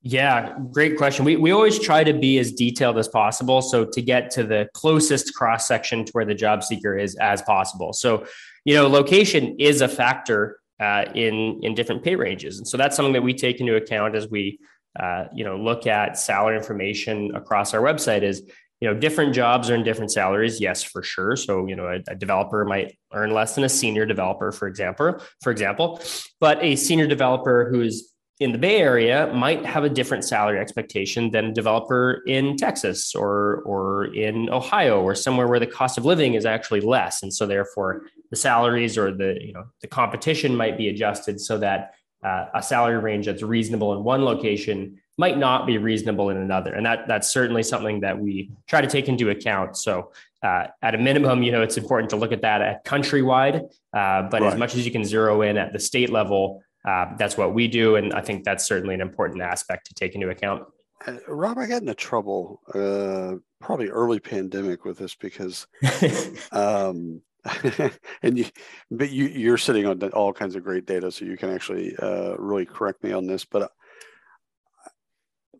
Yeah 0.00 0.56
great 0.72 0.96
question. 0.96 1.24
We, 1.24 1.36
we 1.36 1.52
always 1.52 1.78
try 1.78 2.02
to 2.02 2.12
be 2.12 2.38
as 2.38 2.52
detailed 2.52 2.98
as 2.98 3.08
possible 3.08 3.62
so 3.62 3.84
to 3.84 4.02
get 4.02 4.30
to 4.32 4.42
the 4.42 4.68
closest 4.74 5.34
cross 5.34 5.68
section 5.68 6.04
to 6.06 6.12
where 6.12 6.24
the 6.24 6.34
job 6.34 6.64
seeker 6.64 6.96
is 6.96 7.14
as 7.16 7.42
possible. 7.42 7.92
So 7.92 8.26
you 8.64 8.74
know 8.74 8.88
location 8.88 9.56
is 9.58 9.80
a 9.82 9.88
factor 9.88 10.58
uh, 10.80 11.04
in 11.14 11.60
in 11.62 11.74
different 11.74 12.02
pay 12.02 12.16
ranges 12.16 12.58
and 12.58 12.66
so 12.66 12.76
that's 12.76 12.96
something 12.96 13.12
that 13.12 13.22
we 13.22 13.34
take 13.34 13.60
into 13.60 13.76
account 13.76 14.16
as 14.16 14.28
we 14.28 14.58
uh, 14.98 15.24
you 15.32 15.44
know 15.44 15.56
look 15.56 15.86
at 15.86 16.18
salary 16.18 16.56
information 16.56 17.34
across 17.34 17.72
our 17.74 17.80
website 17.80 18.22
is 18.22 18.42
you 18.82 18.88
know 18.88 18.98
different 18.98 19.32
jobs 19.32 19.70
earn 19.70 19.84
different 19.84 20.10
salaries 20.10 20.60
yes 20.60 20.82
for 20.82 21.04
sure. 21.04 21.36
So 21.36 21.66
you 21.68 21.76
know 21.76 21.86
a, 21.86 22.00
a, 22.10 22.16
developer 22.16 22.64
might 22.64 22.98
earn 23.12 23.30
less 23.30 23.54
than 23.54 23.62
a 23.62 23.68
senior 23.68 24.04
developer 24.04 24.50
for 24.50 24.66
example 24.66 25.20
for 25.40 25.52
example 25.52 26.00
but 26.40 26.58
a 26.60 26.74
senior 26.74 27.06
developer 27.06 27.70
who's 27.70 28.12
in 28.40 28.50
the 28.50 28.58
Bay 28.58 28.78
Area 28.78 29.32
might 29.32 29.64
have 29.64 29.84
a 29.84 29.88
different 29.88 30.24
salary 30.24 30.58
expectation 30.58 31.30
than 31.30 31.44
a 31.44 31.52
developer 31.52 32.22
in 32.26 32.56
Texas 32.56 33.14
or 33.14 33.62
or 33.64 34.06
in 34.06 34.50
Ohio 34.50 35.00
or 35.00 35.14
somewhere 35.14 35.46
where 35.46 35.60
the 35.60 35.66
cost 35.66 35.96
of 35.96 36.04
living 36.04 36.34
is 36.34 36.44
actually 36.44 36.80
less, 36.80 37.22
and 37.22 37.32
so 37.32 37.46
therefore 37.46 38.02
the 38.30 38.36
salaries 38.36 38.98
or 38.98 39.12
the 39.12 39.38
you 39.40 39.52
know 39.52 39.66
the 39.80 39.86
competition 39.86 40.56
might 40.56 40.76
be 40.76 40.88
adjusted 40.88 41.40
so 41.40 41.56
that 41.56 41.94
uh, 42.24 42.46
a 42.54 42.62
salary 42.62 42.98
range 42.98 43.26
that's 43.26 43.42
reasonable 43.42 43.92
in 43.96 44.02
one 44.02 44.24
location 44.24 44.98
might 45.18 45.38
not 45.38 45.66
be 45.66 45.78
reasonable 45.78 46.30
in 46.30 46.36
another, 46.36 46.74
and 46.74 46.86
that 46.86 47.06
that's 47.08 47.32
certainly 47.32 47.62
something 47.62 48.00
that 48.00 48.18
we 48.18 48.50
try 48.66 48.80
to 48.80 48.88
take 48.88 49.08
into 49.08 49.30
account. 49.30 49.76
So. 49.76 50.12
Uh, 50.44 50.66
at 50.82 50.92
a 50.92 50.98
minimum, 50.98 51.40
you 51.44 51.52
know, 51.52 51.62
it's 51.62 51.76
important 51.76 52.10
to 52.10 52.16
look 52.16 52.32
at 52.32 52.42
that 52.42 52.60
at 52.60 52.84
countrywide, 52.84 53.62
uh, 53.94 54.22
but 54.22 54.42
right. 54.42 54.52
as 54.52 54.58
much 54.58 54.74
as 54.74 54.84
you 54.84 54.90
can 54.90 55.04
zero 55.04 55.40
in 55.42 55.56
at 55.56 55.72
the 55.72 55.78
state 55.78 56.10
level, 56.10 56.60
uh, 56.84 57.06
that's 57.16 57.36
what 57.36 57.54
we 57.54 57.68
do, 57.68 57.96
and 57.96 58.12
I 58.12 58.22
think 58.22 58.44
that's 58.44 58.66
certainly 58.66 58.94
an 58.94 59.00
important 59.00 59.40
aspect 59.40 59.86
to 59.86 59.94
take 59.94 60.14
into 60.14 60.30
account. 60.30 60.64
Uh, 61.06 61.16
Rob, 61.28 61.58
I 61.58 61.66
got 61.66 61.82
into 61.82 61.94
trouble 61.94 62.60
uh, 62.74 63.36
probably 63.60 63.88
early 63.88 64.20
pandemic 64.20 64.84
with 64.84 64.98
this 64.98 65.14
because, 65.14 65.66
um, 66.52 67.22
and 68.22 68.38
you, 68.38 68.46
but 68.90 69.10
you 69.10 69.26
you're 69.26 69.58
sitting 69.58 69.86
on 69.86 70.00
all 70.10 70.32
kinds 70.32 70.54
of 70.54 70.62
great 70.62 70.86
data, 70.86 71.10
so 71.10 71.24
you 71.24 71.36
can 71.36 71.50
actually 71.50 71.94
uh, 71.96 72.34
really 72.36 72.66
correct 72.66 73.02
me 73.02 73.12
on 73.12 73.26
this. 73.26 73.44
But 73.44 73.72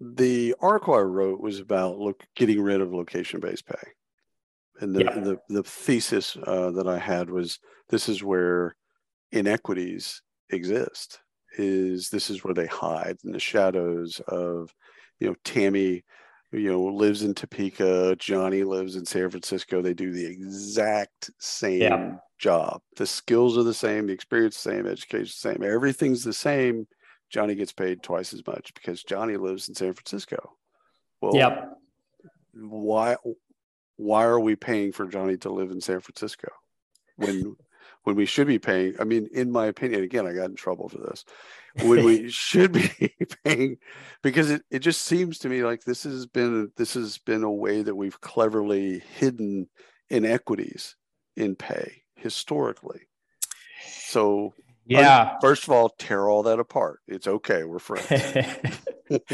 the 0.03 0.55
article 0.61 0.95
I 0.95 1.01
wrote 1.01 1.41
was 1.41 1.61
about 1.61 1.99
look, 1.99 2.25
getting 2.35 2.61
rid 2.61 2.81
of 2.81 2.93
location-based 2.93 3.67
pay, 3.67 3.89
and 4.81 4.95
the 4.95 5.05
yeah. 5.05 5.15
the, 5.15 5.39
the 5.49 5.63
thesis 5.63 6.37
uh, 6.45 6.73
that 6.73 6.89
I 6.89 6.99
had 6.99 7.31
was 7.31 7.61
this 7.89 8.09
is 8.09 8.23
where 8.23 8.75
inequities 9.31 10.23
exist 10.51 11.21
is 11.57 12.11
this 12.11 12.31
is 12.31 12.43
where 12.43 12.55
they 12.55 12.67
hide 12.67 13.17
in 13.25 13.33
the 13.33 13.39
shadows 13.39 14.21
of 14.29 14.75
you 15.21 15.27
know 15.27 15.35
tammy 15.45 16.03
you 16.51 16.71
know 16.71 16.83
lives 16.85 17.23
in 17.23 17.35
topeka 17.35 18.15
johnny 18.19 18.63
lives 18.63 18.97
in 18.97 19.05
san 19.05 19.29
francisco 19.31 19.81
they 19.81 19.95
do 19.95 20.13
the 20.13 20.25
exact 20.25 21.31
same 21.39 21.81
yeah. 21.81 22.13
job 22.39 22.81
the 22.97 23.07
skills 23.07 23.57
are 23.57 23.63
the 23.63 23.75
same 23.75 24.07
the 24.07 24.13
experience 24.13 24.63
the 24.63 24.71
same 24.71 24.87
education 24.87 25.25
the 25.25 25.55
same 25.55 25.63
everything's 25.63 26.25
the 26.25 26.33
same 26.33 26.87
johnny 27.33 27.55
gets 27.55 27.73
paid 27.73 28.03
twice 28.03 28.33
as 28.33 28.47
much 28.47 28.73
because 28.75 29.03
johnny 29.03 29.37
lives 29.37 29.69
in 29.69 29.75
san 29.75 29.93
francisco 29.93 30.53
well 31.21 31.35
yep. 31.35 31.79
why 32.55 33.17
why 33.97 34.25
are 34.25 34.41
we 34.41 34.55
paying 34.55 34.93
for 34.93 35.07
johnny 35.07 35.37
to 35.37 35.51
live 35.51 35.71
in 35.71 35.81
san 35.81 36.01
francisco 36.01 36.49
when 37.17 37.57
when 38.05 38.17
we 38.17 38.27
should 38.27 38.47
be 38.47 38.59
paying. 38.59 38.95
I 38.99 39.05
mean, 39.05 39.29
in 39.33 39.51
my 39.51 39.67
opinion, 39.67 40.03
again, 40.03 40.27
I 40.27 40.33
got 40.33 40.51
in 40.51 40.57
trouble 40.57 40.89
for 40.89 40.99
this. 40.99 41.25
When 41.83 42.05
we 42.05 42.29
should 42.31 42.73
be 42.73 43.15
paying, 43.45 43.79
because 44.23 44.51
it, 44.51 44.63
it 44.71 44.81
just 44.81 45.03
seems 45.03 45.39
to 45.39 45.49
me 45.49 45.65
like 45.65 45.83
this 45.83 46.03
has 46.05 46.27
been 46.27 46.71
this 46.77 46.95
has 46.95 47.19
been 47.19 47.43
a 47.43 47.51
way 47.51 47.83
that 47.83 47.95
we've 47.95 48.21
cleverly 48.21 49.03
hidden 49.17 49.69
inequities 50.11 50.97
in 51.37 51.57
pay 51.57 52.03
historically. 52.17 53.03
So 53.89 54.55
yeah, 54.87 55.39
first 55.41 55.65
of 55.65 55.71
all, 55.71 55.91
tear 55.91 56.29
all 56.29 56.43
that 56.45 56.59
apart. 56.59 57.01
It's 57.09 57.27
okay. 57.27 57.65
We're 57.65 57.79
friends. 57.79 58.09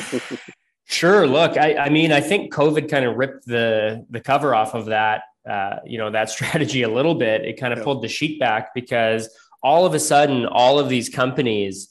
Sure. 0.91 1.27
Look, 1.27 1.59
I, 1.59 1.75
I, 1.75 1.89
mean, 1.91 2.13
I 2.13 2.23
think 2.23 2.51
COVID 2.51 2.91
kind 2.91 3.05
of 3.05 3.17
ripped 3.17 3.45
the 3.45 4.07
the 4.09 4.23
cover 4.23 4.55
off 4.55 4.73
of 4.73 4.87
that 4.87 5.21
uh, 5.49 5.77
you 5.85 5.99
know 5.99 6.11
that 6.11 6.31
strategy 6.37 6.83
a 6.83 6.89
little 6.89 7.15
bit 7.15 7.45
it 7.45 7.59
kind 7.59 7.73
of 7.73 7.79
yeah. 7.79 7.85
pulled 7.85 8.03
the 8.03 8.09
sheet 8.09 8.39
back 8.39 8.75
because 8.75 9.29
all 9.63 9.87
of 9.87 9.95
a 9.95 9.99
sudden 9.99 10.47
all 10.47 10.79
of 10.79 10.89
these 10.89 11.09
companies 11.09 11.89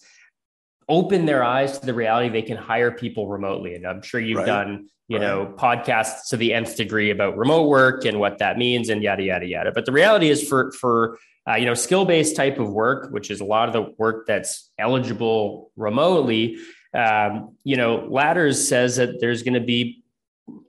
open 0.89 1.25
their 1.25 1.43
eyes 1.43 1.79
to 1.79 1.85
the 1.85 1.93
reality 1.93 2.29
they 2.29 2.41
can 2.41 2.57
hire 2.57 2.91
people 2.91 3.27
remotely 3.27 3.75
and 3.75 3.85
i'm 3.85 4.01
sure 4.01 4.19
you've 4.19 4.37
right. 4.37 4.45
done 4.45 4.87
you 5.07 5.17
right. 5.17 5.25
know 5.25 5.53
podcasts 5.57 6.29
to 6.29 6.37
the 6.37 6.53
nth 6.53 6.75
degree 6.75 7.09
about 7.09 7.37
remote 7.37 7.67
work 7.67 8.05
and 8.05 8.19
what 8.19 8.37
that 8.37 8.57
means 8.57 8.89
and 8.89 9.03
yada 9.03 9.23
yada 9.23 9.45
yada 9.45 9.71
but 9.73 9.85
the 9.85 9.91
reality 9.91 10.29
is 10.29 10.47
for 10.47 10.71
for 10.73 11.17
uh, 11.49 11.55
you 11.55 11.65
know 11.65 11.73
skill 11.73 12.05
based 12.05 12.35
type 12.35 12.59
of 12.59 12.69
work 12.69 13.11
which 13.11 13.29
is 13.31 13.41
a 13.41 13.45
lot 13.45 13.67
of 13.67 13.73
the 13.73 13.93
work 13.97 14.25
that's 14.27 14.71
eligible 14.77 15.71
remotely 15.75 16.57
um, 16.93 17.55
you 17.63 17.77
know 17.77 18.07
ladders 18.09 18.67
says 18.67 18.95
that 18.95 19.19
there's 19.19 19.43
going 19.43 19.53
to 19.53 19.59
be 19.59 20.03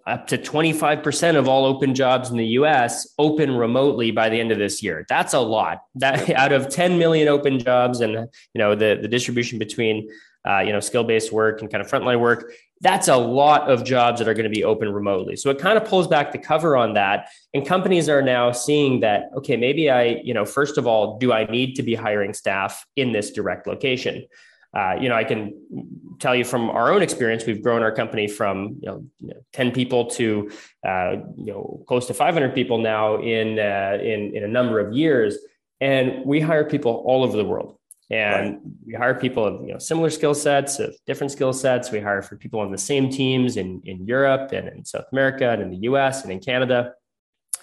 up 0.07 0.27
to 0.29 0.39
25% 0.39 1.37
of 1.37 1.49
all 1.49 1.65
open 1.65 1.95
jobs 1.95 2.31
in 2.31 2.37
the 2.37 2.47
US 2.47 3.15
open 3.19 3.55
remotely 3.55 4.11
by 4.11 4.29
the 4.29 4.41
end 4.41 4.51
of 4.51 4.59
this 4.59 4.83
year. 4.83 5.05
That's 5.09 5.35
a 5.35 5.41
lot. 5.41 5.83
That 5.95 6.31
out 6.31 6.53
of 6.53 6.69
10 6.69 6.99
million 6.99 7.29
open 7.29 7.59
jobs 7.59 8.01
and 8.01 8.13
you 8.13 8.29
know 8.59 8.75
the, 8.75 8.99
the 9.01 9.09
distribution 9.09 9.59
between 9.59 10.09
uh, 10.49 10.61
you 10.61 10.73
know 10.73 10.81
skill-based 10.81 11.33
work 11.33 11.61
and 11.61 11.71
kind 11.71 11.83
of 11.83 11.91
frontline 11.91 12.21
work, 12.21 12.53
that's 12.81 13.09
a 13.09 13.17
lot 13.17 13.71
of 13.71 13.85
jobs 13.85 14.19
that 14.19 14.29
are 14.29 14.35
going 14.35 14.51
to 14.51 14.55
be 14.55 14.65
open 14.65 14.93
remotely. 14.93 15.37
So 15.37 15.51
it 15.51 15.59
kind 15.59 15.77
of 15.77 15.85
pulls 15.85 16.07
back 16.07 16.33
the 16.33 16.39
cover 16.39 16.77
on 16.77 16.95
that. 16.95 17.29
And 17.53 17.67
companies 17.67 18.09
are 18.09 18.23
now 18.23 18.53
seeing 18.53 19.01
that, 19.01 19.31
okay, 19.37 19.57
maybe 19.57 19.91
I, 19.91 20.21
you 20.23 20.33
know, 20.33 20.45
first 20.45 20.79
of 20.79 20.87
all, 20.87 21.19
do 21.19 21.33
I 21.33 21.45
need 21.45 21.75
to 21.75 21.83
be 21.83 21.95
hiring 21.95 22.35
staff 22.35 22.87
in 22.95 23.13
this 23.13 23.33
direct 23.33 23.67
location? 23.67 24.27
Uh, 24.75 24.97
you 25.01 25.09
know, 25.09 25.15
I 25.15 25.25
can 25.25 26.17
tell 26.19 26.35
you 26.35 26.45
from 26.45 26.69
our 26.71 26.93
own 26.93 27.03
experience, 27.03 27.47
we've 27.47 27.63
grown 27.63 27.83
our 27.83 27.93
company 27.93 28.29
from 28.29 28.79
you 28.83 29.09
know, 29.21 29.35
10 29.53 29.73
people 29.73 30.07
to 30.07 30.51
uh, 30.87 31.13
you 31.37 31.53
know 31.53 31.83
close 31.87 32.07
to 32.07 32.15
500 32.15 32.55
people 32.55 32.79
now 32.79 33.17
in, 33.17 33.59
uh, 33.59 33.99
in 34.01 34.37
in 34.37 34.45
a 34.45 34.49
number 34.49 34.79
of 34.79 34.93
years, 34.93 35.39
and 35.81 36.25
we 36.25 36.41
hire 36.41 36.65
people 36.65 37.03
all 37.07 37.25
over 37.25 37.37
the 37.37 37.45
world. 37.45 37.77
And 38.11 38.55
right. 38.55 38.61
we 38.87 38.95
hire 38.95 39.15
people 39.15 39.45
of 39.45 39.67
you 39.67 39.73
know 39.73 39.79
similar 39.79 40.11
skill 40.11 40.35
sets, 40.35 40.79
of 40.79 40.95
different 41.07 41.31
skill 41.31 41.53
sets. 41.53 41.91
We 41.91 42.01
hire 42.01 42.23
for 42.23 42.37
people 42.37 42.61
on 42.61 42.71
the 42.71 42.79
same 42.79 43.11
teams 43.11 43.57
in 43.57 43.83
in 43.85 44.07
Europe 44.07 44.53
and 44.53 44.69
in 44.69 44.85
South 44.85 45.05
America 45.13 45.51
and 45.51 45.63
in 45.63 45.71
the 45.71 45.79
U.S. 45.89 46.23
and 46.25 46.33
in 46.33 46.41
Canada 46.41 46.93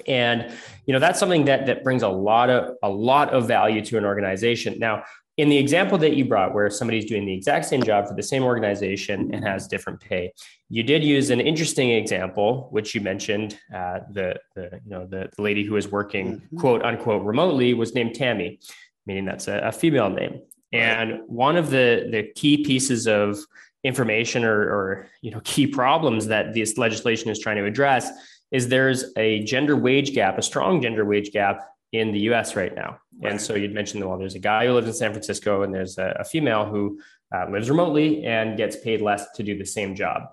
and 0.07 0.51
you 0.85 0.93
know 0.93 0.99
that's 0.99 1.19
something 1.19 1.45
that 1.45 1.65
that 1.67 1.83
brings 1.83 2.03
a 2.03 2.09
lot 2.09 2.49
of 2.49 2.75
a 2.83 2.89
lot 2.89 3.29
of 3.29 3.47
value 3.47 3.83
to 3.83 3.97
an 3.97 4.05
organization 4.05 4.77
now 4.77 5.03
in 5.37 5.49
the 5.49 5.57
example 5.57 5.97
that 5.97 6.15
you 6.15 6.23
brought 6.25 6.53
where 6.53 6.69
somebody's 6.69 7.05
doing 7.05 7.25
the 7.25 7.33
exact 7.33 7.65
same 7.65 7.83
job 7.83 8.07
for 8.07 8.13
the 8.13 8.23
same 8.23 8.43
organization 8.43 9.33
and 9.33 9.43
has 9.43 9.67
different 9.67 9.99
pay 9.99 10.31
you 10.69 10.83
did 10.83 11.03
use 11.03 11.29
an 11.29 11.41
interesting 11.41 11.91
example 11.91 12.67
which 12.71 12.95
you 12.95 13.01
mentioned 13.01 13.59
uh, 13.73 13.99
the, 14.11 14.35
the 14.55 14.79
you 14.83 14.91
know 14.91 15.05
the, 15.05 15.29
the 15.35 15.41
lady 15.41 15.63
who 15.63 15.73
was 15.73 15.87
working 15.89 16.37
mm-hmm. 16.37 16.57
quote 16.57 16.83
unquote 16.83 17.23
remotely 17.23 17.73
was 17.73 17.93
named 17.93 18.15
tammy 18.15 18.59
meaning 19.05 19.25
that's 19.25 19.47
a, 19.47 19.59
a 19.59 19.71
female 19.71 20.09
name 20.09 20.41
and 20.71 21.21
one 21.27 21.55
of 21.57 21.69
the 21.69 22.07
the 22.11 22.23
key 22.35 22.63
pieces 22.63 23.07
of 23.07 23.37
information 23.83 24.43
or, 24.43 24.61
or 24.61 25.07
you 25.21 25.31
know 25.31 25.41
key 25.43 25.67
problems 25.67 26.27
that 26.27 26.53
this 26.53 26.77
legislation 26.77 27.29
is 27.29 27.39
trying 27.39 27.57
to 27.57 27.65
address 27.65 28.09
is 28.51 28.67
there's 28.67 29.13
a 29.17 29.43
gender 29.43 29.75
wage 29.75 30.13
gap 30.13 30.37
a 30.37 30.41
strong 30.41 30.81
gender 30.81 31.05
wage 31.05 31.31
gap 31.31 31.74
in 31.99 32.11
the 32.11 32.19
US 32.31 32.55
right 32.55 32.75
now. 32.75 32.99
Right. 33.21 33.31
And 33.31 33.41
so 33.41 33.55
you'd 33.55 33.73
mentioned, 33.73 34.03
well, 34.03 34.17
there's 34.17 34.35
a 34.35 34.39
guy 34.39 34.65
who 34.65 34.73
lives 34.73 34.87
in 34.87 34.93
San 34.93 35.11
Francisco 35.11 35.63
and 35.63 35.73
there's 35.73 35.97
a, 35.97 36.17
a 36.19 36.23
female 36.23 36.65
who 36.65 36.99
uh, 37.33 37.49
lives 37.49 37.69
remotely 37.69 38.25
and 38.25 38.57
gets 38.57 38.75
paid 38.75 39.01
less 39.01 39.31
to 39.35 39.43
do 39.43 39.57
the 39.57 39.65
same 39.65 39.95
job. 39.95 40.23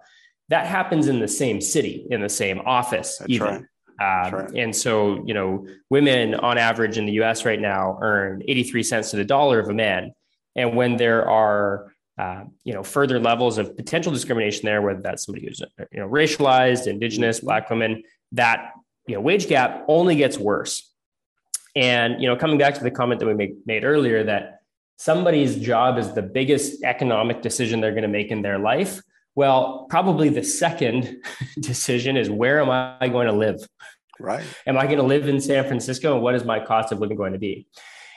That 0.49 0.67
happens 0.67 1.09
in 1.09 1.21
the 1.21 1.29
same 1.29 1.61
city, 1.61 2.07
in 2.11 2.21
the 2.21 2.29
same 2.29 2.61
office, 2.61 3.19
That's 3.19 3.31
even. 3.31 3.47
Right. 3.47 3.63
Um, 4.01 4.35
right. 4.35 4.51
And 4.57 4.75
so, 4.75 5.23
you 5.27 5.35
know, 5.35 5.67
women 5.91 6.35
on 6.35 6.59
average 6.59 6.99
in 6.99 7.07
the 7.07 7.13
US 7.23 7.45
right 7.45 7.61
now 7.61 7.99
earn 8.03 8.43
83 8.47 8.83
cents 8.83 9.11
to 9.11 9.17
the 9.17 9.25
dollar 9.25 9.61
of 9.61 9.69
a 9.69 9.75
man. 9.75 10.13
And 10.57 10.77
when 10.77 10.97
there 10.97 11.29
are, 11.29 11.93
uh, 12.19 12.45
you 12.65 12.75
know, 12.75 12.83
further 12.83 13.19
levels 13.19 13.59
of 13.59 13.77
potential 13.77 14.13
discrimination 14.13 14.67
there, 14.67 14.83
whether 14.83 15.01
that's 15.01 15.25
somebody 15.25 15.47
who's, 15.47 15.63
you 15.93 16.01
know, 16.01 16.09
racialized, 16.09 16.87
indigenous, 16.87 17.39
mm-hmm. 17.39 17.47
black 17.47 17.71
women, 17.71 18.03
that, 18.33 18.73
you 19.07 19.15
know, 19.15 19.21
wage 19.21 19.47
gap 19.47 19.85
only 19.89 20.17
gets 20.17 20.37
worse 20.37 20.92
and 21.75 22.21
you 22.21 22.29
know, 22.29 22.37
coming 22.37 22.59
back 22.59 22.75
to 22.75 22.83
the 22.83 22.91
comment 22.91 23.21
that 23.21 23.27
we 23.27 23.35
make, 23.35 23.55
made 23.67 23.85
earlier 23.85 24.25
that 24.25 24.63
somebody's 24.97 25.57
job 25.57 25.99
is 25.99 26.13
the 26.13 26.23
biggest 26.23 26.83
economic 26.85 27.43
decision 27.43 27.81
they're 27.81 27.93
going 27.93 28.03
to 28.03 28.09
make 28.09 28.31
in 28.31 28.43
their 28.43 28.59
life. 28.59 29.01
Well, 29.35 29.87
probably 29.89 30.29
the 30.29 30.45
second 30.45 31.23
decision 31.61 32.17
is 32.17 32.29
where 32.29 32.61
am 32.61 32.71
I 32.71 33.09
going 33.09 33.27
to 33.27 33.33
live? 33.33 33.67
Right. 34.21 34.45
Am 34.67 34.77
I 34.77 34.85
going 34.85 34.99
to 34.99 35.03
live 35.05 35.29
in 35.29 35.41
San 35.41 35.65
Francisco 35.65 36.15
and 36.15 36.23
what 36.23 36.35
is 36.35 36.45
my 36.45 36.65
cost 36.65 36.93
of 36.93 37.01
living 37.01 37.17
going 37.17 37.33
to 37.33 37.39
be? 37.39 37.67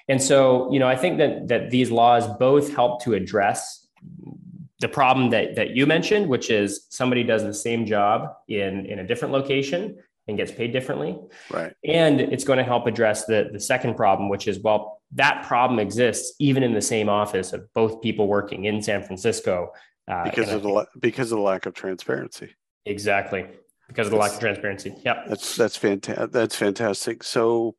And 0.08 0.22
so, 0.22 0.72
you 0.72 0.80
know, 0.80 0.88
I 0.88 0.96
think 0.96 1.18
that 1.18 1.48
that 1.48 1.72
these 1.72 1.90
laws 1.90 2.28
both 2.38 2.76
help 2.76 3.04
to 3.04 3.14
address 3.14 3.88
the 4.80 4.88
problem 4.88 5.32
that 5.32 5.56
that 5.56 5.72
you 5.72 5.88
mentioned, 5.88 6.28
which 6.28 6.52
is 6.52 6.86
somebody 6.90 7.24
does 7.24 7.44
the 7.44 7.54
same 7.54 7.86
job 7.86 8.36
in 8.48 8.86
in 8.86 9.00
a 9.00 9.08
different 9.08 9.34
location 9.34 9.98
and 10.28 10.38
gets 10.38 10.52
paid 10.52 10.74
differently. 10.74 11.18
Right. 11.52 11.74
And 11.84 12.20
it's 12.20 12.44
going 12.44 12.58
to 12.58 12.64
help 12.64 12.88
address 12.88 13.26
the, 13.26 13.50
the 13.52 13.60
second 13.60 13.96
problem, 13.96 14.30
which 14.30 14.48
is, 14.48 14.60
well, 14.60 15.02
that 15.12 15.46
problem 15.46 15.80
exists 15.80 16.34
even 16.40 16.64
in 16.64 16.74
the 16.74 16.82
same 16.82 17.10
office 17.10 17.54
of 17.54 17.72
both 17.74 18.02
people 18.02 18.28
working 18.28 18.66
in 18.66 18.82
San 18.82 19.04
Francisco. 19.04 19.72
Uh, 20.08 20.24
because 20.24 20.52
of 20.52 20.64
the 20.64 20.86
because 21.00 21.32
of 21.32 21.38
the 21.38 21.44
lack 21.44 21.66
of 21.66 21.74
transparency. 21.74 22.56
Exactly. 22.86 23.46
Because 23.88 24.08
of 24.08 24.12
the 24.12 24.18
lack 24.18 24.34
of 24.34 24.40
transparency. 24.40 24.96
Yeah. 25.04 25.24
That's 25.28 25.56
that's 25.56 25.78
fantastic. 25.78 26.32
That's 26.32 26.56
fantastic. 26.56 27.24
So 27.24 27.76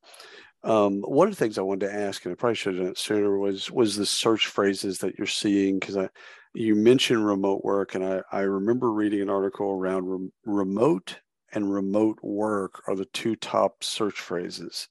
um, 0.65 1.03
one 1.03 1.29
of 1.29 1.35
the 1.35 1.39
things 1.39 1.59
I 1.59 1.63
wanted 1.63 1.87
to 1.87 1.95
ask, 1.95 2.25
and 2.25 2.33
I 2.33 2.35
probably 2.37 2.57
should 2.57 2.75
have 2.75 2.83
done 2.83 2.93
it 2.93 2.99
sooner, 2.99 3.39
was 3.39 3.71
was 3.71 3.97
the 3.97 4.07
search 4.07 4.47
phrases 4.47 4.99
that 4.99 5.17
you're 5.19 5.27
seeing 5.27 5.79
because 5.79 5.97
I 5.97 6.09
you 6.55 6.75
mentioned 6.75 7.25
remote 7.25 7.65
work, 7.65 7.95
and 7.95 8.05
I, 8.05 8.23
I 8.33 8.41
remember 8.41 8.93
reading 8.93 9.21
an 9.21 9.31
article 9.31 9.71
around 9.71 10.07
rem- 10.07 10.33
remote 10.45 11.19
and 11.53 11.73
remote 11.73 12.19
work 12.23 12.83
are 12.87 12.97
the 12.97 13.05
two 13.07 13.37
top 13.37 13.83
search 13.85 14.21
phrases. 14.21 14.89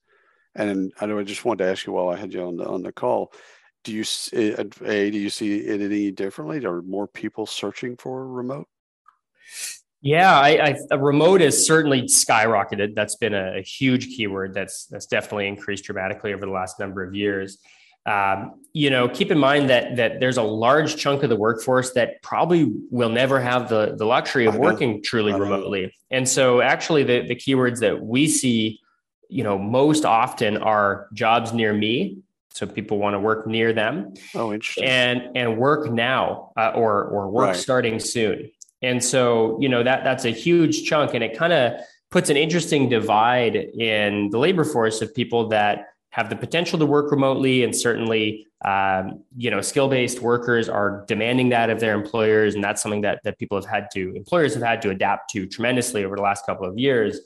And 0.54 0.92
I 1.00 1.06
know 1.06 1.18
I 1.18 1.24
just 1.24 1.44
wanted 1.44 1.64
to 1.64 1.70
ask 1.70 1.86
you 1.86 1.92
while 1.92 2.08
I 2.08 2.16
had 2.16 2.32
you 2.32 2.42
on 2.42 2.56
the 2.56 2.66
on 2.66 2.82
the 2.82 2.92
call, 2.92 3.32
do 3.84 3.92
you 3.92 4.04
eh, 4.32 4.54
a 4.84 5.10
do 5.10 5.18
you 5.18 5.30
see 5.30 5.58
it 5.58 5.80
any 5.80 6.10
differently? 6.10 6.64
Are 6.64 6.82
more 6.82 7.06
people 7.06 7.46
searching 7.46 7.96
for 7.96 8.26
remote? 8.26 8.68
Yeah, 10.02 10.38
I, 10.38 10.76
I 10.90 10.94
remote 10.94 11.40
has 11.40 11.66
certainly 11.66 12.02
skyrocketed. 12.02 12.94
That's 12.94 13.16
been 13.16 13.34
a, 13.34 13.58
a, 13.58 13.62
huge 13.62 14.08
keyword. 14.08 14.54
That's 14.54 14.86
that's 14.86 15.06
definitely 15.06 15.48
increased 15.48 15.84
dramatically 15.84 16.32
over 16.32 16.46
the 16.46 16.52
last 16.52 16.78
number 16.78 17.02
of 17.02 17.14
years. 17.14 17.58
Um, 18.06 18.60
you 18.72 18.90
know, 18.90 19.08
keep 19.08 19.30
in 19.30 19.38
mind 19.38 19.70
that 19.70 19.96
that 19.96 20.20
there's 20.20 20.36
a 20.36 20.42
large 20.42 20.96
chunk 20.96 21.22
of 21.22 21.30
the 21.30 21.36
workforce 21.36 21.92
that 21.94 22.20
probably 22.22 22.72
will 22.90 23.08
never 23.08 23.40
have 23.40 23.70
the 23.70 23.94
the 23.96 24.04
luxury 24.04 24.44
of 24.44 24.56
working 24.56 25.02
truly 25.02 25.32
remotely. 25.32 25.94
And 26.10 26.28
so, 26.28 26.60
actually, 26.60 27.02
the 27.02 27.26
the 27.26 27.34
keywords 27.34 27.80
that 27.80 28.02
we 28.02 28.28
see, 28.28 28.80
you 29.30 29.42
know, 29.42 29.58
most 29.58 30.04
often 30.04 30.58
are 30.58 31.08
jobs 31.14 31.54
near 31.54 31.72
me. 31.72 32.18
So 32.50 32.66
people 32.66 32.98
want 32.98 33.14
to 33.14 33.20
work 33.20 33.46
near 33.46 33.72
them. 33.72 34.12
Oh, 34.34 34.52
interesting. 34.52 34.84
And 34.84 35.36
and 35.36 35.56
work 35.56 35.90
now 35.90 36.52
uh, 36.56 36.72
or 36.74 37.04
or 37.04 37.30
work 37.30 37.46
right. 37.48 37.56
starting 37.56 37.98
soon. 37.98 38.50
And 38.82 39.02
so, 39.02 39.58
you 39.60 39.70
know, 39.70 39.82
that 39.82 40.04
that's 40.04 40.26
a 40.26 40.30
huge 40.30 40.84
chunk, 40.84 41.14
and 41.14 41.24
it 41.24 41.36
kind 41.36 41.52
of 41.54 41.80
puts 42.10 42.28
an 42.30 42.36
interesting 42.36 42.88
divide 42.88 43.56
in 43.56 44.28
the 44.30 44.38
labor 44.38 44.64
force 44.64 45.00
of 45.00 45.14
people 45.14 45.48
that 45.48 45.86
have 46.10 46.30
the 46.30 46.36
potential 46.36 46.78
to 46.78 46.86
work 46.86 47.10
remotely 47.10 47.62
and 47.62 47.74
certainly 47.74 48.46
um, 48.64 49.22
you 49.36 49.50
know 49.50 49.60
skill-based 49.60 50.20
workers 50.20 50.68
are 50.68 51.04
demanding 51.06 51.50
that 51.50 51.68
of 51.70 51.78
their 51.78 51.94
employers 51.94 52.54
and 52.54 52.64
that's 52.64 52.82
something 52.82 53.02
that, 53.02 53.20
that 53.24 53.38
people 53.38 53.60
have 53.60 53.68
had 53.68 53.88
to 53.92 54.14
employers 54.16 54.54
have 54.54 54.62
had 54.62 54.80
to 54.82 54.90
adapt 54.90 55.30
to 55.30 55.46
tremendously 55.46 56.04
over 56.04 56.16
the 56.16 56.22
last 56.22 56.46
couple 56.46 56.66
of 56.66 56.78
years. 56.78 57.20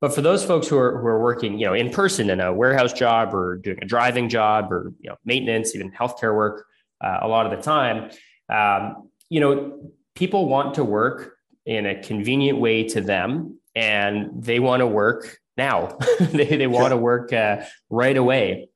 But 0.00 0.14
for 0.14 0.20
those 0.20 0.44
folks 0.44 0.68
who 0.68 0.76
are, 0.76 1.00
who 1.00 1.06
are 1.06 1.20
working 1.20 1.58
you 1.58 1.66
know 1.66 1.74
in 1.74 1.90
person 1.90 2.30
in 2.30 2.40
a 2.40 2.52
warehouse 2.52 2.92
job 2.92 3.34
or 3.34 3.56
doing 3.56 3.78
a 3.82 3.86
driving 3.86 4.28
job 4.28 4.72
or 4.72 4.92
you 5.00 5.10
know 5.10 5.16
maintenance 5.24 5.74
even 5.74 5.90
healthcare 5.90 6.34
work 6.34 6.66
uh, 7.02 7.18
a 7.22 7.28
lot 7.28 7.46
of 7.46 7.56
the 7.56 7.62
time 7.62 8.10
um, 8.48 9.08
you 9.28 9.40
know 9.40 9.90
people 10.14 10.48
want 10.48 10.74
to 10.74 10.84
work 10.84 11.36
in 11.66 11.86
a 11.86 12.00
convenient 12.00 12.58
way 12.58 12.84
to 12.84 13.00
them 13.00 13.58
and 13.74 14.30
they 14.42 14.60
want 14.60 14.80
to 14.80 14.86
work 14.86 15.38
now. 15.56 15.98
they 16.20 16.56
they 16.56 16.66
want 16.66 16.90
to 16.90 16.96
work 16.96 17.32
uh, 17.32 17.64
right 17.90 18.16
away. 18.16 18.68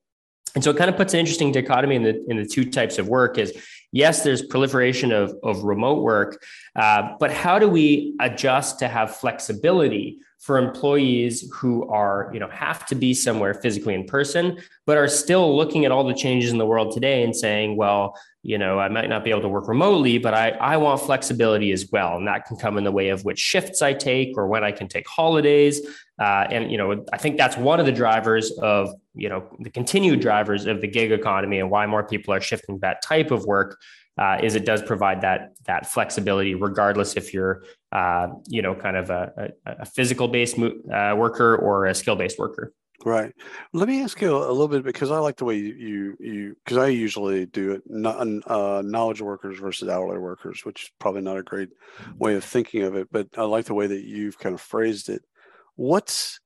And 0.54 0.64
so 0.64 0.70
it 0.70 0.76
kind 0.76 0.90
of 0.90 0.96
puts 0.96 1.14
an 1.14 1.20
interesting 1.20 1.52
dichotomy 1.52 1.96
in 1.96 2.02
the 2.02 2.25
in 2.28 2.37
the 2.37 2.46
two 2.46 2.70
types 2.70 2.99
of 2.99 3.08
work 3.08 3.38
is 3.38 3.56
yes, 3.92 4.22
there's 4.22 4.42
proliferation 4.42 5.12
of, 5.12 5.34
of 5.42 5.62
remote 5.64 6.02
work, 6.02 6.42
uh, 6.76 7.14
but 7.18 7.32
how 7.32 7.58
do 7.58 7.68
we 7.68 8.14
adjust 8.20 8.78
to 8.78 8.88
have 8.88 9.16
flexibility 9.16 10.18
for 10.40 10.56
employees 10.56 11.50
who 11.52 11.87
are, 11.88 12.30
you 12.32 12.40
know, 12.40 12.49
have 12.49 12.87
to 12.87 12.94
be 12.94 13.12
somewhere 13.12 13.52
physically 13.52 13.94
in 13.94 14.04
person, 14.04 14.59
but 14.87 14.97
are 14.97 15.06
still 15.06 15.54
looking 15.54 15.85
at 15.85 15.92
all 15.92 16.02
the 16.02 16.14
changes 16.14 16.50
in 16.50 16.56
the 16.56 16.64
world 16.64 16.94
today 16.94 17.23
and 17.23 17.37
saying, 17.37 17.76
well, 17.76 18.18
you 18.42 18.56
know, 18.56 18.78
I 18.78 18.88
might 18.88 19.11
not 19.11 19.23
be 19.23 19.28
able 19.28 19.42
to 19.42 19.50
work 19.50 19.68
remotely, 19.68 20.16
but 20.16 20.32
I, 20.32 20.49
I 20.52 20.78
want 20.78 21.02
flexibility 21.02 21.73
as 21.73 21.90
well. 21.92 22.16
And 22.16 22.26
that 22.26 22.47
can 22.47 22.56
come 22.56 22.78
in 22.78 22.85
the 22.85 22.90
way 22.90 23.11
of 23.11 23.23
which 23.23 23.38
shifts 23.38 23.82
I 23.82 23.92
take 23.92 24.38
or 24.38 24.47
when 24.47 24.64
I 24.64 24.73
can 24.73 24.88
take 24.88 25.06
holidays. 25.06 25.87
Uh, 26.18 26.47
and, 26.50 26.73
you 26.73 26.78
know, 26.78 27.04
I 27.12 27.18
think 27.18 27.37
that's 27.37 27.59
one 27.59 27.78
of 27.78 27.85
the 27.85 27.92
drivers 27.92 28.50
of, 28.62 28.94
you 29.14 29.28
know, 29.28 29.47
the 29.59 29.68
continued 29.68 30.20
drivers 30.20 30.64
of 30.64 30.80
the 30.80 30.88
gig 30.88 31.12
economy 31.12 31.59
and 31.59 31.70
why 31.70 31.85
more 31.85 32.02
people 32.02 32.32
are 32.32 32.40
shifting 32.40 32.78
that 32.78 33.02
type 33.02 33.30
of 33.30 33.44
work 33.44 33.78
uh, 34.20 34.38
is 34.42 34.54
it 34.54 34.66
does 34.66 34.82
provide 34.82 35.22
that 35.22 35.54
that 35.66 35.86
flexibility, 35.86 36.54
regardless 36.54 37.16
if 37.16 37.32
you're 37.34 37.62
uh, 37.90 38.28
you 38.46 38.62
know 38.62 38.74
kind 38.74 38.96
of 38.96 39.10
a, 39.10 39.50
a, 39.66 39.72
a 39.80 39.86
physical 39.86 40.28
based 40.28 40.58
uh, 40.58 41.14
worker 41.16 41.56
or 41.56 41.86
a 41.86 41.94
skill 41.94 42.16
based 42.16 42.38
worker. 42.38 42.72
Right. 43.02 43.32
Let 43.72 43.88
me 43.88 44.02
ask 44.02 44.20
you 44.20 44.36
a 44.36 44.52
little 44.52 44.68
bit 44.68 44.84
because 44.84 45.10
I 45.10 45.18
like 45.18 45.36
the 45.36 45.46
way 45.46 45.56
you 45.56 46.16
you 46.20 46.56
because 46.62 46.76
I 46.76 46.88
usually 46.88 47.46
do 47.46 47.72
it 47.72 47.82
uh, 48.46 48.83
knowledge 48.85 49.22
workers 49.22 49.59
versus 49.59 49.88
hourly 49.88 50.18
workers, 50.18 50.66
which 50.66 50.85
is 50.85 50.90
probably 50.98 51.22
not 51.22 51.38
a 51.38 51.42
great 51.42 51.70
way 52.18 52.35
of 52.35 52.44
thinking 52.44 52.83
of 52.83 52.94
it, 52.96 53.09
but 53.11 53.28
I 53.38 53.44
like 53.44 53.64
the 53.64 53.74
way 53.74 53.87
that 53.87 54.04
you've 54.04 54.38
kind 54.38 54.54
of 54.54 54.61
phrased 54.61 55.09
it. 55.09 55.22
What's 55.76 56.40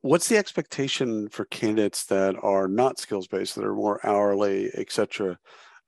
what's 0.00 0.28
the 0.28 0.38
expectation 0.38 1.28
for 1.28 1.44
candidates 1.44 2.06
that 2.06 2.34
are 2.42 2.66
not 2.66 2.98
skills 2.98 3.28
based, 3.28 3.54
that 3.54 3.64
are 3.64 3.74
more 3.74 4.04
hourly, 4.04 4.70
et 4.74 4.90
cetera? 4.90 5.38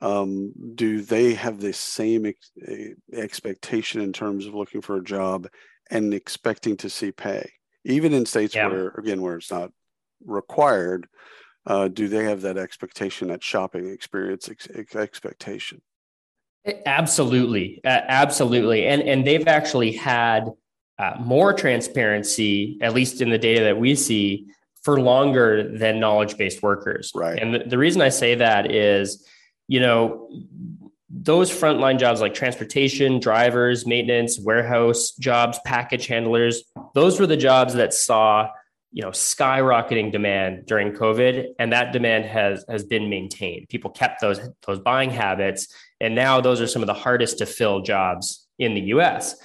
Um, 0.01 0.53
do 0.75 1.01
they 1.01 1.35
have 1.35 1.61
the 1.61 1.73
same 1.73 2.27
ex- 2.27 2.51
expectation 3.13 4.01
in 4.01 4.13
terms 4.13 4.47
of 4.47 4.55
looking 4.55 4.81
for 4.81 4.97
a 4.97 5.05
job 5.05 5.49
and 5.91 6.15
expecting 6.15 6.77
to 6.79 6.91
see 6.91 7.13
pay? 7.13 7.51
Even 7.85 8.13
in 8.13 8.27
states 8.27 8.55
yeah. 8.55 8.67
where 8.67 8.89
again 8.89 9.23
where 9.23 9.37
it's 9.37 9.51
not 9.51 9.71
required 10.25 11.09
uh, 11.69 11.87
do 11.87 12.09
they 12.09 12.25
have 12.25 12.41
that 12.41 12.57
expectation 12.57 13.29
that 13.29 13.45
shopping 13.45 13.89
experience 13.89 14.49
ex- 14.49 14.97
expectation? 14.97 15.83
Absolutely. 16.87 17.81
Uh, 17.85 18.01
absolutely. 18.09 18.87
And 18.87 19.03
and 19.03 19.27
they've 19.27 19.47
actually 19.47 19.93
had 19.93 20.51
uh, 20.99 21.15
more 21.21 21.53
transparency 21.53 22.79
at 22.81 22.95
least 22.95 23.21
in 23.21 23.31
the 23.31 23.39
data 23.39 23.65
that 23.65 23.79
we 23.79 23.95
see 23.95 24.47
for 24.83 25.01
longer 25.01 25.77
than 25.77 26.01
knowledge 26.01 26.37
based 26.37 26.63
workers. 26.63 27.13
Right. 27.15 27.39
And 27.39 27.55
the, 27.55 27.59
the 27.61 27.79
reason 27.79 28.01
i 28.01 28.09
say 28.09 28.35
that 28.35 28.73
is 28.73 29.27
you 29.69 29.81
know, 29.81 30.29
those 31.11 31.51
frontline 31.51 31.99
jobs 31.99 32.21
like 32.21 32.35
transportation, 32.35 33.21
drivers, 33.21 33.87
maintenance, 33.87 34.39
warehouse 34.39 35.13
jobs, 35.13 35.59
package 35.65 36.07
handlers, 36.07 36.65
those 36.95 37.21
were 37.21 37.27
the 37.27 37.37
jobs 37.37 37.75
that 37.75 37.95
saw, 37.95 38.49
you 38.93 39.03
know, 39.03 39.11
skyrocketing 39.11 40.11
demand 40.11 40.67
during 40.67 40.93
COVID. 40.93 41.49
And 41.59 41.73
that 41.73 41.93
demand 41.93 42.25
has 42.27 42.65
has 42.69 42.85
been 42.85 43.09
maintained. 43.09 43.69
People 43.69 43.91
kept 43.91 44.21
those 44.21 44.41
those 44.67 44.81
buying 44.81 45.11
habits. 45.11 45.69
And 46.01 46.15
now 46.15 46.41
those 46.41 46.61
are 46.61 46.67
some 46.67 46.83
of 46.83 46.87
the 46.87 46.95
hardest 46.95 47.39
to 47.39 47.47
fill 47.47 47.83
jobs 47.83 48.47
in 48.59 48.75
the 48.75 48.81
US. 48.95 49.37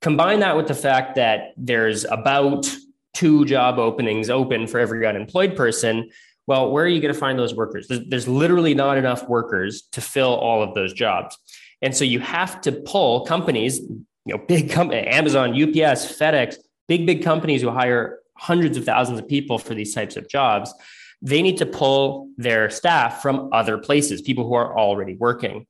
Combine 0.00 0.40
that 0.40 0.56
with 0.56 0.68
the 0.68 0.74
fact 0.74 1.16
that 1.16 1.52
there's 1.56 2.04
about 2.04 2.72
two 3.14 3.44
job 3.44 3.78
openings 3.78 4.30
open 4.30 4.66
for 4.66 4.78
every 4.78 5.04
unemployed 5.04 5.56
person 5.56 6.08
well, 6.48 6.70
where 6.70 6.82
are 6.82 6.88
you 6.88 7.02
going 7.02 7.12
to 7.12 7.20
find 7.20 7.38
those 7.38 7.54
workers? 7.54 7.88
There's, 7.88 8.00
there's 8.08 8.26
literally 8.26 8.72
not 8.72 8.96
enough 8.96 9.28
workers 9.28 9.82
to 9.92 10.00
fill 10.00 10.34
all 10.34 10.62
of 10.62 10.74
those 10.74 10.94
jobs. 10.94 11.36
And 11.82 11.94
so 11.94 12.06
you 12.06 12.20
have 12.20 12.62
to 12.62 12.72
pull 12.72 13.26
companies, 13.26 13.80
you 13.80 14.06
know, 14.24 14.38
big 14.38 14.70
companies, 14.70 15.04
Amazon, 15.10 15.50
UPS, 15.50 16.18
FedEx, 16.18 16.56
big, 16.88 17.04
big 17.04 17.22
companies 17.22 17.60
who 17.60 17.70
hire 17.70 18.20
hundreds 18.34 18.78
of 18.78 18.86
thousands 18.86 19.18
of 19.18 19.28
people 19.28 19.58
for 19.58 19.74
these 19.74 19.94
types 19.94 20.16
of 20.16 20.26
jobs. 20.26 20.72
They 21.20 21.42
need 21.42 21.58
to 21.58 21.66
pull 21.66 22.30
their 22.38 22.70
staff 22.70 23.20
from 23.20 23.50
other 23.52 23.76
places, 23.76 24.22
people 24.22 24.48
who 24.48 24.54
are 24.54 24.78
already 24.78 25.16
working. 25.16 25.66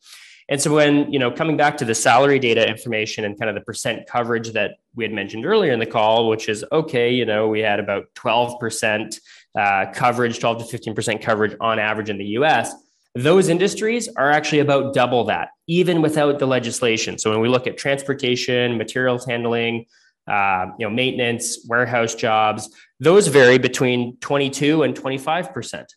And 0.49 0.61
so 0.61 0.73
when, 0.73 1.13
you 1.13 1.19
know, 1.19 1.31
coming 1.31 1.57
back 1.57 1.77
to 1.79 1.85
the 1.85 1.95
salary 1.95 2.39
data 2.39 2.67
information 2.67 3.25
and 3.25 3.39
kind 3.39 3.51
of 3.51 3.55
the 3.55 3.61
percent 3.63 4.07
coverage 4.07 4.53
that 4.53 4.77
we 4.95 5.05
had 5.05 5.13
mentioned 5.13 5.45
earlier 5.45 5.73
in 5.73 5.79
the 5.79 5.87
call, 5.87 6.29
which 6.29 6.49
is 6.49 6.65
okay, 6.73 7.13
you 7.13 7.27
know, 7.27 7.49
we 7.49 7.61
had 7.61 7.81
about 7.81 8.05
12% 8.15 9.19
uh, 9.57 9.87
coverage, 9.93 10.39
12 10.41 10.69
to 10.69 10.79
15% 10.79 11.23
coverage 11.23 11.57
on 11.61 11.79
average 11.79 12.11
in 12.11 12.19
the 12.19 12.27
US. 12.39 12.73
Those 13.15 13.49
industries 13.49 14.09
are 14.17 14.31
actually 14.31 14.61
about 14.61 14.95
double 14.95 15.25
that, 15.25 15.49
even 15.67 16.03
without 16.03 16.39
the 16.39 16.47
legislation. 16.47 17.19
So 17.19 17.31
when 17.31 17.41
we 17.41 17.49
look 17.49 17.67
at 17.67 17.77
transportation, 17.77 18.77
materials 18.77 19.27
handling, 19.27 19.87
uh, 20.29 20.67
you 20.79 20.87
know, 20.87 20.95
maintenance, 20.95 21.67
warehouse 21.69 22.15
jobs, 22.15 22.69
those 23.01 23.29
vary 23.29 23.59
between 23.59 24.17
22 24.19 24.83
and 24.83 24.95
25 24.95 25.53
percent. 25.53 25.93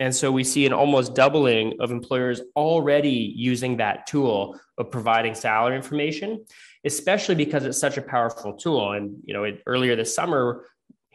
And 0.00 0.14
so 0.14 0.32
we 0.32 0.44
see 0.44 0.66
an 0.66 0.72
almost 0.72 1.14
doubling 1.14 1.74
of 1.80 1.90
employers 1.90 2.40
already 2.56 3.32
using 3.36 3.76
that 3.76 4.06
tool 4.06 4.58
of 4.78 4.90
providing 4.90 5.34
salary 5.34 5.76
information, 5.76 6.44
especially 6.84 7.34
because 7.34 7.64
it's 7.64 7.78
such 7.78 7.98
a 7.98 8.02
powerful 8.02 8.54
tool. 8.54 8.92
And 8.92 9.16
you 9.24 9.34
know, 9.34 9.44
it, 9.44 9.62
earlier 9.66 9.94
this 9.94 10.14
summer 10.14 10.64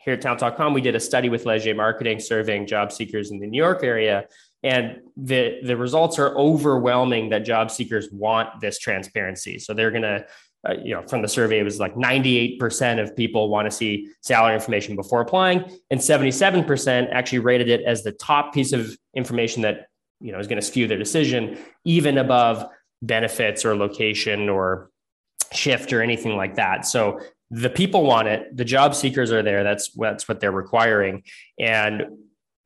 here 0.07 0.13
at 0.13 0.21
Talent.com, 0.21 0.73
we 0.73 0.79
did 0.79 0.95
a 0.95 1.01
study 1.01 1.27
with 1.27 1.45
Leger 1.45 1.75
Marketing 1.75 2.17
surveying 2.17 2.65
job 2.65 2.93
seekers 2.93 3.29
in 3.29 3.39
the 3.39 3.45
New 3.45 3.57
York 3.57 3.83
area. 3.83 4.25
And 4.63 5.01
the, 5.17 5.59
the 5.63 5.75
results 5.75 6.17
are 6.17 6.33
overwhelming 6.37 7.27
that 7.31 7.39
job 7.39 7.69
seekers 7.69 8.07
want 8.09 8.61
this 8.61 8.79
transparency. 8.79 9.59
So 9.59 9.73
they're 9.73 9.91
going 9.91 10.03
to 10.03 10.25
uh, 10.67 10.75
you 10.81 10.93
know, 10.93 11.01
from 11.03 11.21
the 11.21 11.27
survey, 11.27 11.59
it 11.59 11.63
was 11.63 11.79
like 11.79 11.93
98% 11.95 13.01
of 13.01 13.15
people 13.17 13.49
want 13.49 13.69
to 13.69 13.71
see 13.71 14.09
salary 14.21 14.55
information 14.55 14.95
before 14.95 15.21
applying, 15.21 15.63
and 15.91 15.99
77% 15.99 17.09
actually 17.11 17.39
rated 17.39 17.69
it 17.69 17.81
as 17.83 18.03
the 18.03 18.11
top 18.13 18.53
piece 18.53 18.73
of 18.73 18.97
information 19.13 19.61
that 19.61 19.87
you 20.19 20.31
know 20.31 20.39
is 20.39 20.47
going 20.47 20.59
to 20.59 20.65
skew 20.65 20.87
their 20.87 20.97
decision, 20.97 21.57
even 21.85 22.17
above 22.17 22.65
benefits 23.03 23.65
or 23.65 23.77
location 23.77 24.49
or 24.49 24.89
shift 25.53 25.93
or 25.93 26.01
anything 26.01 26.35
like 26.35 26.55
that. 26.55 26.85
So 26.85 27.21
the 27.49 27.69
people 27.69 28.03
want 28.03 28.27
it, 28.27 28.55
the 28.55 28.65
job 28.65 28.95
seekers 28.95 29.31
are 29.31 29.43
there. 29.43 29.63
That's 29.63 29.91
that's 29.91 30.27
what 30.27 30.39
they're 30.39 30.51
requiring, 30.51 31.23
and 31.59 32.03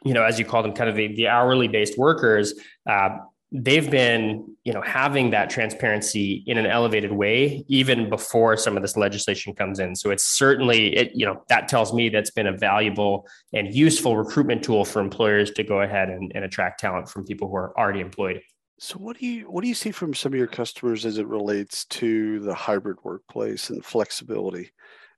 you 0.03 0.13
know, 0.13 0.23
as 0.23 0.39
you 0.39 0.45
call 0.45 0.63
them, 0.63 0.73
kind 0.73 0.89
of 0.89 0.95
the, 0.95 1.13
the 1.15 1.27
hourly 1.27 1.67
based 1.67 1.97
workers. 1.97 2.53
Uh, 2.89 3.19
they've 3.51 3.91
been 3.91 4.55
you 4.63 4.71
know 4.71 4.81
having 4.81 5.31
that 5.31 5.49
transparency 5.49 6.43
in 6.47 6.57
an 6.57 6.65
elevated 6.65 7.11
way 7.11 7.65
even 7.67 8.09
before 8.09 8.55
some 8.55 8.77
of 8.77 8.81
this 8.81 8.95
legislation 8.95 9.53
comes 9.53 9.77
in 9.79 9.93
so 9.93 10.09
it's 10.09 10.23
certainly 10.23 10.95
it 10.95 11.11
you 11.13 11.25
know 11.25 11.43
that 11.49 11.67
tells 11.67 11.93
me 11.93 12.07
that's 12.07 12.31
been 12.31 12.47
a 12.47 12.57
valuable 12.57 13.27
and 13.51 13.75
useful 13.75 14.15
recruitment 14.15 14.63
tool 14.63 14.85
for 14.85 15.01
employers 15.01 15.51
to 15.51 15.63
go 15.63 15.81
ahead 15.81 16.09
and, 16.09 16.31
and 16.33 16.45
attract 16.45 16.79
talent 16.79 17.09
from 17.09 17.25
people 17.25 17.49
who 17.49 17.55
are 17.55 17.77
already 17.77 17.99
employed 17.99 18.41
so 18.81 18.95
what 18.97 19.17
do 19.17 19.25
you 19.25 19.43
what 19.49 19.61
do 19.61 19.67
you 19.67 19.75
see 19.75 19.91
from 19.91 20.13
some 20.13 20.33
of 20.33 20.37
your 20.37 20.47
customers 20.47 21.05
as 21.05 21.17
it 21.17 21.27
relates 21.27 21.85
to 21.85 22.39
the 22.39 22.53
hybrid 22.53 22.97
workplace 23.03 23.69
and 23.69 23.85
flexibility 23.85 24.71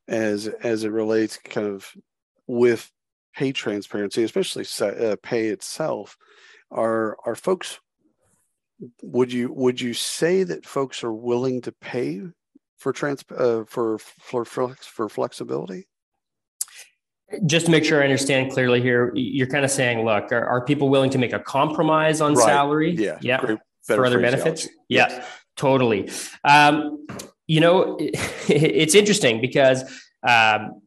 as 0.07 0.47
as 0.47 0.83
it 0.83 0.91
relates 0.91 1.37
kind 1.37 1.67
of 1.67 1.91
with 2.45 2.91
pay 3.35 3.51
transparency 3.51 4.23
especially 4.23 4.65
uh, 4.81 5.15
pay 5.23 5.47
itself 5.47 6.17
are 6.71 7.17
are 7.25 7.35
folks 7.35 7.79
would 9.01 9.31
you 9.31 9.51
would 9.53 9.79
you 9.79 9.93
say 9.93 10.43
that 10.43 10.65
folks 10.65 11.03
are 11.03 11.13
willing 11.13 11.61
to 11.61 11.71
pay 11.71 12.21
for 12.77 12.91
trans 12.91 13.23
uh, 13.35 13.63
for 13.65 13.97
for 13.97 14.43
flex, 14.45 14.85
for 14.85 15.07
flexibility? 15.07 15.87
Just 17.45 17.65
to 17.65 17.71
make 17.71 17.83
sure 17.83 18.01
I 18.01 18.03
understand 18.03 18.51
clearly 18.51 18.81
here, 18.81 19.11
you're 19.15 19.47
kind 19.47 19.65
of 19.65 19.71
saying, 19.71 20.05
look, 20.05 20.31
are, 20.31 20.45
are 20.45 20.63
people 20.63 20.89
willing 20.89 21.09
to 21.11 21.17
make 21.17 21.33
a 21.33 21.39
compromise 21.39 22.21
on 22.21 22.35
right. 22.35 22.45
salary? 22.45 22.91
Yeah, 22.91 23.17
yeah, 23.21 23.39
Great, 23.39 23.59
for 23.83 24.05
other 24.05 24.19
benefits. 24.19 24.67
Yeah, 24.87 25.25
totally. 25.55 26.11
Um, 26.43 27.07
you 27.47 27.59
know, 27.59 27.97
it's 27.99 28.93
interesting 28.93 29.41
because 29.41 29.83
um, 30.27 30.81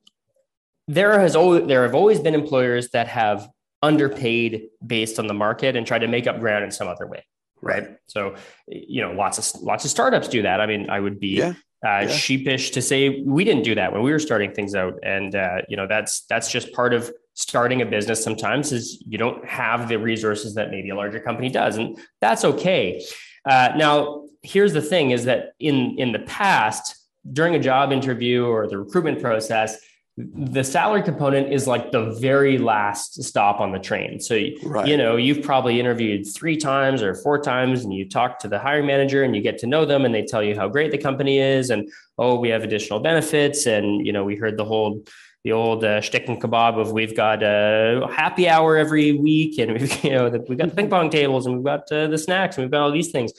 there 0.87 1.19
has 1.19 1.35
always 1.35 1.67
there 1.67 1.83
have 1.83 1.95
always 1.95 2.21
been 2.21 2.35
employers 2.35 2.91
that 2.91 3.09
have 3.09 3.49
underpaid 3.83 4.69
based 4.87 5.19
on 5.19 5.27
the 5.27 5.35
market 5.35 5.75
and 5.77 5.87
tried 5.87 6.01
to 6.01 6.09
make 6.09 6.27
up 6.27 6.39
ground 6.39 6.65
in 6.65 6.71
some 6.71 6.89
other 6.89 7.07
way 7.07 7.25
right? 7.63 7.97
So, 8.07 8.37
you 8.67 9.03
know, 9.03 9.13
lots 9.13 9.39
of 9.39 9.63
lots 9.63 9.85
of 9.85 9.91
startups 9.91 10.29
do 10.29 10.43
that. 10.43 10.61
I 10.61 10.67
mean, 10.67 10.91
I 10.91 11.01
would 11.01 11.21
be 11.21 11.39
yeah. 11.39 11.55
Uh, 11.87 12.01
yeah. 12.01 12.09
sheepish 12.09 12.71
to 12.71 12.83
say 12.83 13.21
we 13.21 13.45
didn't 13.45 13.63
do 13.63 13.75
that 13.77 13.93
when 13.93 14.03
we 14.03 14.11
were 14.11 14.19
starting 14.19 14.53
things 14.53 14.75
out, 14.75 14.99
and 15.05 15.37
uh, 15.37 15.59
you 15.69 15.77
know, 15.77 15.87
that's 15.87 16.23
that's 16.23 16.51
just 16.51 16.73
part 16.73 16.93
of 16.93 17.13
starting 17.35 17.81
a 17.81 17.87
business. 17.87 18.25
Sometimes 18.25 18.73
is 18.73 19.01
you 19.07 19.19
don't 19.19 19.47
have 19.47 19.89
the 19.89 19.97
resources 19.97 20.55
that 20.55 20.71
maybe 20.71 20.91
a 20.91 20.97
larger 20.97 21.21
company 21.21 21.49
does, 21.49 21.77
and 21.77 21.97
that's 22.21 22.45
okay. 22.45 23.05
Uh, 23.45 23.69
now, 23.77 24.25
here's 24.43 24.73
the 24.73 24.83
thing: 24.83 25.13
is 25.13 25.27
that 25.27 25.53
in 25.61 25.97
in 25.97 26.11
the 26.11 26.19
past, 26.21 26.97
during 27.33 27.55
a 27.55 27.61
job 27.61 27.93
interview 27.93 28.47
or 28.47 28.67
the 28.67 28.79
recruitment 28.79 29.23
process, 29.23 29.79
the 30.19 30.65
salary 30.65 31.03
component 31.03 31.53
is 31.53 31.67
like 31.67 31.93
the 31.93 32.17
very 32.19 32.57
last 32.57 33.23
stop 33.23 33.61
on 33.61 33.73
the 33.73 33.79
train. 33.79 34.19
So, 34.19 34.41
right. 34.65 34.87
you 34.87 34.97
know, 34.97 35.17
you've 35.17 35.43
probably 35.43 35.79
interviewed 35.79 36.25
three 36.35 36.57
times 36.57 37.03
or 37.03 37.15
four 37.15 37.39
times 37.39 37.85
and 37.85 37.93
you 37.93 38.09
talk 38.09 38.39
to 38.39 38.49
the 38.49 38.59
hiring 38.59 38.87
manager 38.87 39.25
and 39.25 39.37
you 39.37 39.43
get 39.43 39.59
to 39.59 39.67
know 39.67 39.85
them 39.85 40.07
and 40.07 40.15
they 40.15 40.23
tell 40.25 40.43
you 40.43 40.57
how 40.57 40.69
great 40.69 40.91
the 40.91 40.97
company 40.97 41.39
is. 41.39 41.69
And, 41.69 41.91
oh, 42.17 42.39
we 42.39 42.49
have 42.49 42.63
additional 42.63 42.99
benefits. 42.99 43.67
And, 43.67 44.07
you 44.07 44.13
know, 44.13 44.25
we 44.25 44.37
heard 44.37 44.57
the 44.57 44.65
whole, 44.65 45.05
the 45.45 45.53
old 45.53 45.85
uh, 45.85 46.01
shtick 46.01 46.27
and 46.29 46.41
kebab 46.41 46.81
of 46.81 46.93
we've 46.93 47.15
got 47.15 47.43
a 47.43 48.09
happy 48.11 48.49
hour 48.49 48.79
every 48.79 49.13
week 49.13 49.59
and 49.59 49.73
we've, 49.73 50.03
you 50.05 50.13
know, 50.13 50.31
we've 50.49 50.57
got 50.57 50.71
the 50.71 50.77
ping 50.77 50.89
pong 50.89 51.11
tables 51.11 51.45
and 51.45 51.57
we've 51.57 51.65
got 51.65 51.93
uh, 51.93 52.07
the 52.07 52.17
snacks 52.17 52.57
and 52.57 52.65
we've 52.65 52.73
got 52.73 52.81
all 52.81 52.91
these 52.91 53.11
things. 53.11 53.35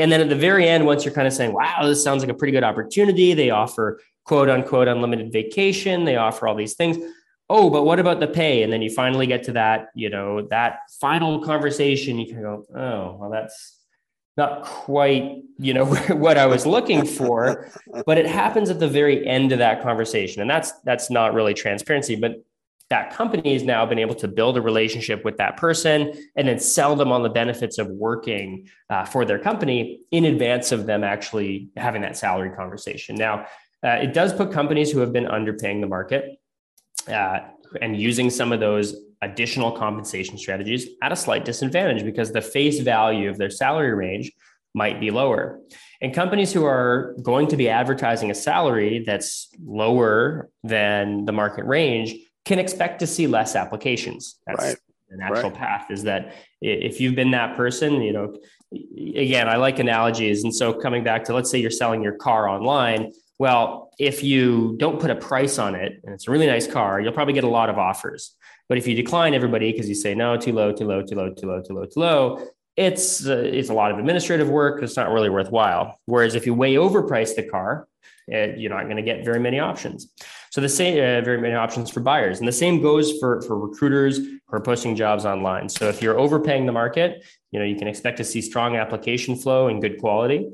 And 0.00 0.10
then 0.10 0.20
at 0.20 0.28
the 0.28 0.36
very 0.36 0.68
end, 0.68 0.86
once 0.86 1.04
you're 1.04 1.14
kind 1.14 1.28
of 1.28 1.32
saying, 1.32 1.52
wow, 1.52 1.86
this 1.86 2.02
sounds 2.02 2.22
like 2.22 2.30
a 2.30 2.34
pretty 2.34 2.52
good 2.52 2.64
opportunity, 2.64 3.32
they 3.32 3.50
offer 3.50 4.00
quote 4.26 4.50
unquote 4.50 4.88
unlimited 4.88 5.32
vacation. 5.32 6.04
They 6.04 6.16
offer 6.16 6.46
all 6.48 6.54
these 6.54 6.74
things. 6.74 6.98
Oh, 7.48 7.70
but 7.70 7.84
what 7.84 8.00
about 8.00 8.18
the 8.18 8.26
pay? 8.26 8.62
And 8.62 8.72
then 8.72 8.82
you 8.82 8.90
finally 8.90 9.26
get 9.26 9.44
to 9.44 9.52
that, 9.52 9.88
you 9.94 10.10
know, 10.10 10.48
that 10.48 10.80
final 11.00 11.40
conversation. 11.44 12.18
You 12.18 12.26
can 12.26 12.42
go, 12.42 12.66
oh, 12.74 13.16
well, 13.20 13.30
that's 13.30 13.78
not 14.36 14.64
quite, 14.64 15.42
you 15.58 15.72
know, 15.72 15.86
what 16.08 16.38
I 16.38 16.46
was 16.46 16.66
looking 16.66 17.06
for. 17.06 17.70
But 18.04 18.18
it 18.18 18.26
happens 18.26 18.68
at 18.68 18.80
the 18.80 18.88
very 18.88 19.26
end 19.26 19.52
of 19.52 19.60
that 19.60 19.82
conversation, 19.82 20.42
and 20.42 20.50
that's 20.50 20.72
that's 20.84 21.08
not 21.08 21.34
really 21.34 21.54
transparency. 21.54 22.16
But 22.16 22.44
that 22.88 23.12
company 23.12 23.52
has 23.52 23.64
now 23.64 23.84
been 23.84 23.98
able 23.98 24.14
to 24.14 24.28
build 24.28 24.56
a 24.56 24.60
relationship 24.60 25.24
with 25.24 25.38
that 25.38 25.56
person 25.56 26.12
and 26.36 26.46
then 26.46 26.58
sell 26.58 26.94
them 26.94 27.10
on 27.10 27.24
the 27.24 27.28
benefits 27.28 27.78
of 27.78 27.88
working 27.88 28.68
uh, 28.90 29.04
for 29.04 29.24
their 29.24 29.40
company 29.40 30.00
in 30.12 30.24
advance 30.24 30.70
of 30.70 30.86
them 30.86 31.02
actually 31.02 31.68
having 31.76 32.02
that 32.02 32.16
salary 32.16 32.50
conversation. 32.50 33.16
Now, 33.16 33.46
uh, 33.86 33.90
it 34.02 34.12
does 34.12 34.32
put 34.32 34.50
companies 34.50 34.90
who 34.90 34.98
have 34.98 35.12
been 35.12 35.26
underpaying 35.26 35.80
the 35.80 35.86
market 35.86 36.40
uh, 37.08 37.38
and 37.80 37.96
using 37.96 38.30
some 38.30 38.50
of 38.52 38.58
those 38.58 38.96
additional 39.22 39.70
compensation 39.70 40.36
strategies 40.36 40.88
at 41.02 41.12
a 41.12 41.16
slight 41.16 41.44
disadvantage 41.44 42.04
because 42.04 42.32
the 42.32 42.42
face 42.42 42.80
value 42.80 43.30
of 43.30 43.38
their 43.38 43.48
salary 43.48 43.94
range 43.94 44.32
might 44.74 44.98
be 44.98 45.10
lower. 45.10 45.60
And 46.02 46.12
companies 46.12 46.52
who 46.52 46.64
are 46.64 47.14
going 47.22 47.46
to 47.48 47.56
be 47.56 47.68
advertising 47.68 48.30
a 48.30 48.34
salary 48.34 49.04
that's 49.06 49.48
lower 49.64 50.50
than 50.64 51.24
the 51.24 51.32
market 51.32 51.64
range 51.64 52.14
can 52.44 52.58
expect 52.58 52.98
to 53.00 53.06
see 53.06 53.26
less 53.26 53.54
applications. 53.54 54.38
That's 54.46 54.62
right. 54.62 54.76
the 55.08 55.16
natural 55.16 55.50
right. 55.50 55.58
path 55.58 55.90
is 55.90 56.02
that 56.02 56.34
if 56.60 57.00
you've 57.00 57.14
been 57.14 57.30
that 57.30 57.56
person, 57.56 58.02
you 58.02 58.12
know, 58.12 58.36
again, 59.16 59.48
I 59.48 59.56
like 59.56 59.78
analogies. 59.78 60.44
And 60.44 60.54
so 60.54 60.74
coming 60.74 61.04
back 61.04 61.24
to 61.24 61.34
let's 61.34 61.50
say 61.50 61.58
you're 61.58 61.70
selling 61.70 62.02
your 62.02 62.16
car 62.16 62.48
online, 62.48 63.12
well, 63.38 63.90
if 63.98 64.22
you 64.22 64.76
don't 64.78 65.00
put 65.00 65.10
a 65.10 65.16
price 65.16 65.58
on 65.58 65.74
it 65.74 66.00
and 66.04 66.14
it's 66.14 66.28
a 66.28 66.30
really 66.30 66.46
nice 66.46 66.66
car, 66.66 67.00
you'll 67.00 67.12
probably 67.12 67.34
get 67.34 67.44
a 67.44 67.48
lot 67.48 67.68
of 67.68 67.78
offers. 67.78 68.34
But 68.68 68.78
if 68.78 68.86
you 68.86 68.94
decline 68.94 69.34
everybody 69.34 69.70
because 69.72 69.88
you 69.88 69.94
say 69.94 70.14
no, 70.14 70.36
too 70.36 70.52
low, 70.52 70.72
too 70.72 70.86
low, 70.86 71.02
too 71.02 71.14
low, 71.14 71.32
too 71.32 71.46
low, 71.46 71.62
too 71.62 71.74
low, 71.74 71.84
too 71.84 72.00
low, 72.00 72.48
it's 72.76 73.26
uh, 73.26 73.36
it's 73.38 73.70
a 73.70 73.74
lot 73.74 73.90
of 73.90 73.98
administrative 73.98 74.48
work. 74.48 74.82
It's 74.82 74.96
not 74.96 75.10
really 75.10 75.30
worthwhile. 75.30 75.98
Whereas 76.06 76.34
if 76.34 76.46
you 76.46 76.54
way 76.54 76.74
overprice 76.74 77.34
the 77.34 77.42
car, 77.42 77.88
it, 78.28 78.50
uh, 78.50 78.56
you're 78.56 78.70
not 78.70 78.84
going 78.84 78.96
to 78.96 79.02
get 79.02 79.24
very 79.24 79.40
many 79.40 79.60
options. 79.60 80.08
So 80.50 80.60
the 80.60 80.68
same, 80.68 80.94
uh, 80.94 81.24
very 81.24 81.40
many 81.40 81.54
options 81.54 81.90
for 81.90 82.00
buyers, 82.00 82.38
and 82.38 82.48
the 82.48 82.52
same 82.52 82.82
goes 82.82 83.18
for 83.18 83.40
for 83.42 83.58
recruiters 83.58 84.18
who 84.18 84.38
are 84.50 84.60
posting 84.60 84.94
jobs 84.94 85.24
online. 85.24 85.68
So 85.68 85.88
if 85.88 86.02
you're 86.02 86.18
overpaying 86.18 86.66
the 86.66 86.72
market, 86.72 87.24
you 87.50 87.58
know 87.58 87.64
you 87.64 87.76
can 87.76 87.88
expect 87.88 88.18
to 88.18 88.24
see 88.24 88.42
strong 88.42 88.76
application 88.76 89.36
flow 89.36 89.68
and 89.68 89.80
good 89.80 89.98
quality. 89.98 90.50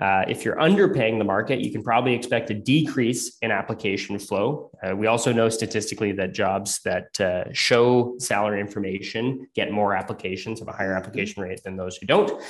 Uh, 0.00 0.24
if 0.26 0.44
you're 0.44 0.56
underpaying 0.56 1.18
the 1.18 1.24
market, 1.24 1.60
you 1.60 1.70
can 1.70 1.82
probably 1.82 2.14
expect 2.14 2.50
a 2.50 2.54
decrease 2.54 3.36
in 3.42 3.52
application 3.52 4.18
flow. 4.18 4.70
Uh, 4.82 4.94
we 4.94 5.06
also 5.06 5.32
know 5.32 5.48
statistically 5.48 6.10
that 6.10 6.32
jobs 6.32 6.80
that 6.84 7.20
uh, 7.20 7.44
show 7.52 8.16
salary 8.18 8.60
information 8.60 9.46
get 9.54 9.70
more 9.70 9.94
applications, 9.94 10.58
have 10.58 10.68
a 10.68 10.72
higher 10.72 10.96
application 10.96 11.42
rate 11.42 11.62
than 11.62 11.76
those 11.76 11.96
who 11.96 12.06
don't. 12.06 12.42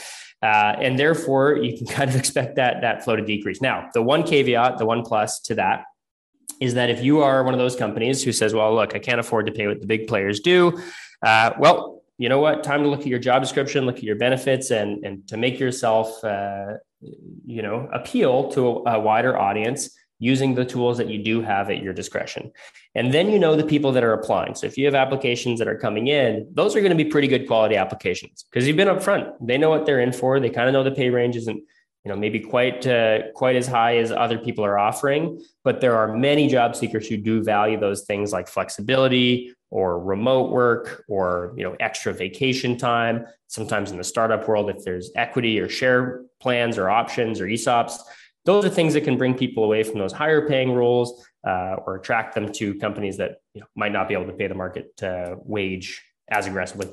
Uh, 0.43 0.77
and 0.81 0.99
therefore, 0.99 1.57
you 1.57 1.77
can 1.77 1.87
kind 1.97 2.09
of 2.09 2.17
expect 2.17 2.57
that, 2.57 2.81
that 2.81 3.05
flow 3.05 3.15
to 3.15 3.25
decrease. 3.25 3.61
Now, 3.61 3.91
the 3.93 4.03
one 4.03 4.23
caveat, 4.23 4.79
the 4.79 4.87
one 4.87 5.03
plus 5.03 5.41
to 5.43 5.55
that 5.57 5.85
is 6.61 6.75
that 6.75 6.89
if 6.89 7.03
you 7.03 7.21
are 7.21 7.45
one 7.45 7.53
of 7.53 7.61
those 7.61 7.77
companies 7.77 8.23
who 8.23 8.33
says, 8.33 8.55
well, 8.55 8.75
look, 8.75 8.95
I 8.95 8.99
can't 8.99 9.21
afford 9.21 9.47
to 9.47 9.53
pay 9.53 9.67
what 9.67 9.81
the 9.81 9.87
big 9.87 10.07
players 10.07 10.41
do, 10.41 10.81
uh, 11.23 11.51
well, 11.59 12.04
you 12.19 12.29
know 12.29 12.39
what? 12.39 12.63
Time 12.63 12.83
to 12.83 12.89
look 12.89 13.01
at 13.01 13.07
your 13.07 13.19
job 13.19 13.43
description, 13.43 13.87
look 13.87 13.97
at 13.97 14.05
your 14.05 14.17
benefits, 14.17 14.71
and 14.71 15.05
and 15.05 15.27
to 15.29 15.37
make 15.37 15.59
yourself, 15.59 16.23
uh, 16.25 16.75
you 17.01 17.63
know, 17.63 17.89
appeal 17.93 18.51
to 18.53 18.85
a, 18.87 19.01
wider 19.01 19.37
audience 19.37 19.91
using 20.21 20.55
the 20.55 20.65
tools 20.65 20.97
that 20.99 21.09
you 21.09 21.23
do 21.23 21.43
have 21.43 21.71
at 21.71 21.83
your 21.83 21.93
discretion. 21.93 22.53
And 22.95 23.13
then 23.13 23.31
you 23.31 23.39
know 23.39 23.57
the 23.57 23.65
people 23.65 23.91
that 23.93 24.05
are 24.05 24.13
applying. 24.13 24.55
So 24.55 24.67
if 24.67 24.79
you 24.79 24.85
have 24.85 24.95
applications 24.95 25.59
that 25.59 25.67
are 25.67 25.77
coming 25.77 26.07
in, 26.07 26.49
those 26.53 26.77
are 26.77 26.81
going 26.81 26.97
to 26.97 27.05
be 27.05 27.11
pretty 27.11 27.27
good 27.27 27.49
quality 27.49 27.77
applications 27.77 28.45
because 28.49 28.67
you've 28.67 28.77
been 28.77 28.89
upfront. 28.89 29.33
They 29.41 29.59
know 29.59 29.71
what 29.71 29.85
they're 29.85 30.01
in 30.01 30.13
for. 30.13 30.39
They 30.39 30.51
kind 30.51 30.69
of 30.69 30.73
know 30.73 30.85
the 30.85 30.93
pay 30.93 31.11
range 31.11 31.37
isn't 31.37 31.63
you 32.05 32.13
know 32.13 32.17
maybe 32.17 32.39
quite 32.39 32.87
uh, 32.87 33.33
quite 33.35 33.57
as 33.57 33.67
high 33.67 33.97
as 33.97 34.13
other 34.13 34.39
people 34.39 34.65
are 34.65 34.79
offering 34.79 35.41
but 35.65 35.81
there 35.81 35.97
are 35.97 36.15
many 36.15 36.49
job 36.49 36.77
seekers 36.77 37.09
who 37.09 37.17
do 37.17 37.43
value 37.43 37.81
those 37.81 38.05
things 38.05 38.33
like 38.33 38.47
flexibility 38.47 39.55
or 39.75 39.99
remote 39.99 40.51
work 40.51 41.05
or 41.09 41.53
you 41.57 41.65
know 41.65 41.77
extra 41.81 42.13
vacation 42.13 42.77
time. 42.77 43.27
Sometimes 43.49 43.91
in 43.91 43.99
the 43.99 44.05
startup 44.05 44.49
world 44.49 44.71
if 44.71 44.85
there's 44.85 45.11
equity 45.17 45.61
or 45.61 45.69
share 45.69 46.23
plans 46.41 46.79
or 46.79 46.89
options 46.89 47.41
or 47.41 47.47
esops 47.47 47.99
those 48.45 48.65
are 48.65 48.69
things 48.69 48.95
that 48.95 49.03
can 49.03 49.17
bring 49.17 49.35
people 49.35 49.65
away 49.65 49.83
from 49.83 49.99
those 49.99 50.13
higher 50.13 50.47
paying 50.47 50.73
roles 50.73 51.27
uh, 51.47 51.77
or 51.87 51.97
attract 51.97 52.35
them 52.35 52.53
to 52.53 52.75
companies 52.75 53.17
that 53.17 53.37
you 53.55 53.61
know, 53.61 53.67
might 53.75 53.93
not 53.93 54.09
be 54.09 54.15
able 54.15 54.27
to 54.27 54.33
pay 54.33 54.47
the 54.47 54.55
market 54.55 54.91
uh, 55.03 55.37
wage 55.39 56.03
as 56.29 56.47
aggressively. 56.47 56.89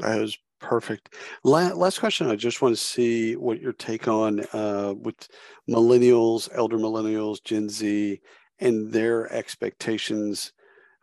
That 0.00 0.20
was 0.20 0.36
perfect. 0.60 1.14
Last 1.42 2.00
question 2.00 2.30
i 2.30 2.36
just 2.36 2.60
want 2.60 2.74
to 2.74 2.80
see 2.80 3.34
what 3.34 3.60
your 3.60 3.72
take 3.72 4.08
on 4.08 4.40
uh, 4.52 4.92
with 4.94 5.28
millennials 5.68 6.50
elder 6.54 6.78
millennials 6.78 7.42
gen 7.42 7.68
z 7.68 8.20
and 8.58 8.92
their 8.92 9.32
expectations 9.32 10.52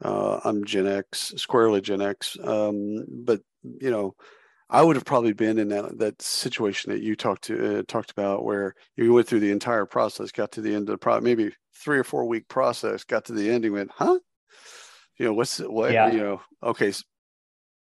uh, 0.04 0.40
I'm 0.44 0.66
Gen 0.66 0.88
X, 0.88 1.34
squarely 1.38 1.82
Gen 1.82 2.02
X. 2.02 2.38
Um, 2.44 3.06
but 3.10 3.42
you 3.64 3.92
know, 3.92 4.16
I 4.70 4.82
would 4.82 4.96
have 4.96 5.06
probably 5.06 5.34
been 5.34 5.58
in 5.58 5.70
that, 5.70 5.98
that 6.00 6.22
situation 6.22 6.92
that 6.92 7.02
you 7.02 7.16
talked 7.16 7.44
to 7.46 7.80
uh, 7.80 7.84
talked 7.88 8.12
about, 8.12 8.44
where 8.44 8.76
you 8.96 9.14
went 9.14 9.28
through 9.28 9.40
the 9.40 9.52
entire 9.52 9.86
process, 9.86 10.32
got 10.32 10.52
to 10.54 10.62
the 10.62 10.74
end 10.74 10.90
of 10.90 10.94
the 10.94 10.98
pro, 10.98 11.22
maybe 11.22 11.52
three 11.76 11.98
or 11.98 12.04
four 12.04 12.26
week 12.26 12.48
process, 12.48 13.04
got 13.04 13.26
to 13.26 13.34
the 13.34 13.50
end, 13.50 13.66
and 13.66 13.74
went, 13.74 13.92
huh? 13.94 14.20
You 15.18 15.26
know, 15.26 15.34
what's 15.34 15.60
what? 15.60 15.92
Yeah. 15.92 16.12
You 16.12 16.20
know, 16.20 16.42
okay. 16.62 16.94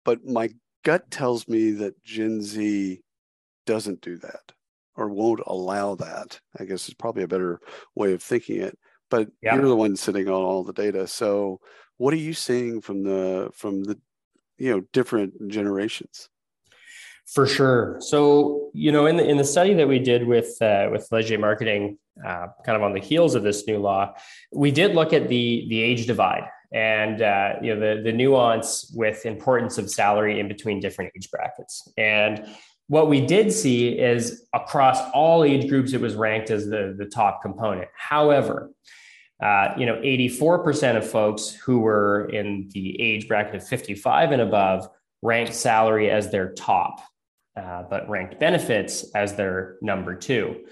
But 0.03 0.23
my 0.23 0.49
gut 0.83 1.09
tells 1.09 1.47
me 1.47 1.71
that 1.71 2.01
Gen 2.03 2.41
Z 2.41 3.01
doesn't 3.65 4.01
do 4.01 4.17
that 4.17 4.51
or 4.95 5.09
won't 5.09 5.41
allow 5.45 5.95
that. 5.95 6.39
I 6.57 6.65
guess 6.65 6.87
is 6.87 6.93
probably 6.93 7.23
a 7.23 7.27
better 7.27 7.59
way 7.95 8.13
of 8.13 8.21
thinking 8.21 8.61
it. 8.61 8.77
But 9.09 9.29
yeah. 9.41 9.55
you're 9.55 9.67
the 9.67 9.75
one 9.75 9.95
sitting 9.95 10.27
on 10.27 10.41
all 10.41 10.63
the 10.63 10.73
data. 10.73 11.07
So 11.07 11.59
what 11.97 12.13
are 12.13 12.17
you 12.17 12.33
seeing 12.33 12.81
from 12.81 13.03
the 13.03 13.49
from 13.53 13.83
the 13.83 13.97
you 14.57 14.71
know 14.71 14.81
different 14.93 15.49
generations? 15.49 16.29
For 17.27 17.47
sure. 17.47 17.97
So 17.99 18.69
you 18.73 18.91
know, 18.91 19.05
in 19.05 19.17
the 19.17 19.27
in 19.27 19.37
the 19.37 19.43
study 19.43 19.73
that 19.75 19.87
we 19.87 19.99
did 19.99 20.27
with 20.27 20.61
uh, 20.61 20.89
with 20.91 21.07
Leger 21.11 21.37
Marketing, 21.39 21.97
uh, 22.25 22.47
kind 22.65 22.75
of 22.75 22.83
on 22.83 22.93
the 22.93 22.99
heels 22.99 23.35
of 23.35 23.43
this 23.43 23.65
new 23.67 23.79
law, 23.79 24.13
we 24.53 24.71
did 24.71 24.95
look 24.95 25.13
at 25.13 25.27
the 25.29 25.65
the 25.69 25.81
age 25.81 26.05
divide 26.05 26.43
and 26.73 27.21
uh, 27.21 27.53
you 27.61 27.73
know 27.73 27.79
the 27.79 28.01
the 28.03 28.11
nuance 28.11 28.91
with 28.95 29.25
importance 29.25 29.77
of 29.77 29.89
salary 29.89 30.39
in 30.39 30.47
between 30.47 30.79
different 30.79 31.11
age 31.15 31.29
brackets 31.31 31.91
and 31.97 32.45
what 32.87 33.09
we 33.09 33.21
did 33.25 33.51
see 33.51 33.89
is 33.89 34.45
across 34.53 34.99
all 35.13 35.43
age 35.43 35.67
groups, 35.69 35.93
it 35.93 36.01
was 36.01 36.15
ranked 36.15 36.51
as 36.51 36.67
the, 36.67 36.93
the 36.97 37.05
top 37.05 37.41
component. 37.41 37.87
However, 37.97 38.71
uh, 39.41 39.73
you 39.77 39.85
know, 39.85 39.95
84% 39.97 40.97
of 40.97 41.09
folks 41.09 41.49
who 41.51 41.79
were 41.79 42.29
in 42.29 42.69
the 42.73 42.99
age 43.01 43.27
bracket 43.27 43.55
of 43.55 43.67
55 43.67 44.31
and 44.31 44.41
above 44.41 44.87
ranked 45.21 45.53
salary 45.53 46.09
as 46.09 46.31
their 46.31 46.53
top, 46.53 47.01
uh, 47.57 47.83
but 47.89 48.07
ranked 48.09 48.39
benefits 48.39 49.11
as 49.13 49.35
their 49.35 49.75
number 49.81 50.15
two. 50.15 50.63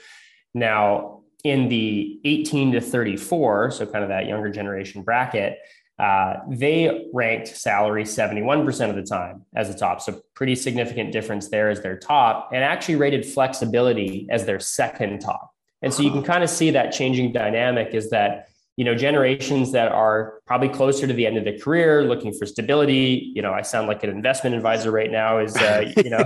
Now, 0.54 1.24
in 1.44 1.68
the 1.68 2.22
18 2.24 2.72
to 2.74 2.82
34, 2.82 3.72
so 3.72 3.86
kind 3.86 4.04
of 4.04 4.10
that 4.10 4.28
younger 4.28 4.50
generation 4.50 5.02
bracket, 5.02 5.58
uh, 6.00 6.36
they 6.50 7.10
ranked 7.14 7.50
salary 7.50 8.04
71% 8.04 8.90
of 8.90 8.96
the 8.96 9.04
time 9.04 9.46
as 9.56 9.72
the 9.72 9.78
top. 9.78 10.02
So, 10.02 10.22
pretty 10.36 10.56
significant 10.56 11.12
difference 11.12 11.50
there 11.50 11.70
as 11.70 11.82
their 11.82 11.98
top, 11.98 12.50
and 12.54 12.64
actually 12.64 12.96
rated 12.96 13.26
flexibility 13.26 14.28
as 14.32 14.46
their 14.46 14.60
second 14.60 15.20
top. 15.20 15.52
And 15.82 15.94
so, 15.94 16.02
you 16.02 16.12
can 16.12 16.24
kind 16.24 16.44
of 16.44 16.50
see 16.50 16.72
that 16.72 16.94
changing 16.94 17.34
dynamic 17.34 17.94
is 17.94 18.10
that 18.10 18.48
you 18.76 18.84
know 18.84 18.96
generations 18.96 19.72
that 19.72 19.92
are 19.92 20.42
probably 20.48 20.70
closer 20.70 21.06
to 21.06 21.14
the 21.14 21.26
end 21.26 21.38
of 21.38 21.44
their 21.44 21.58
career 21.58 22.04
looking 22.04 22.34
for 22.34 22.46
stability. 22.46 23.32
You 23.36 23.42
know 23.42 23.54
i 23.54 23.62
sound 23.62 23.88
like 23.88 24.04
an 24.04 24.10
investment 24.10 24.56
advisor 24.56 24.92
right 24.92 25.12
now 25.12 25.40
is 25.40 25.56
uh, 25.58 25.92
you 25.98 26.10
know 26.10 26.24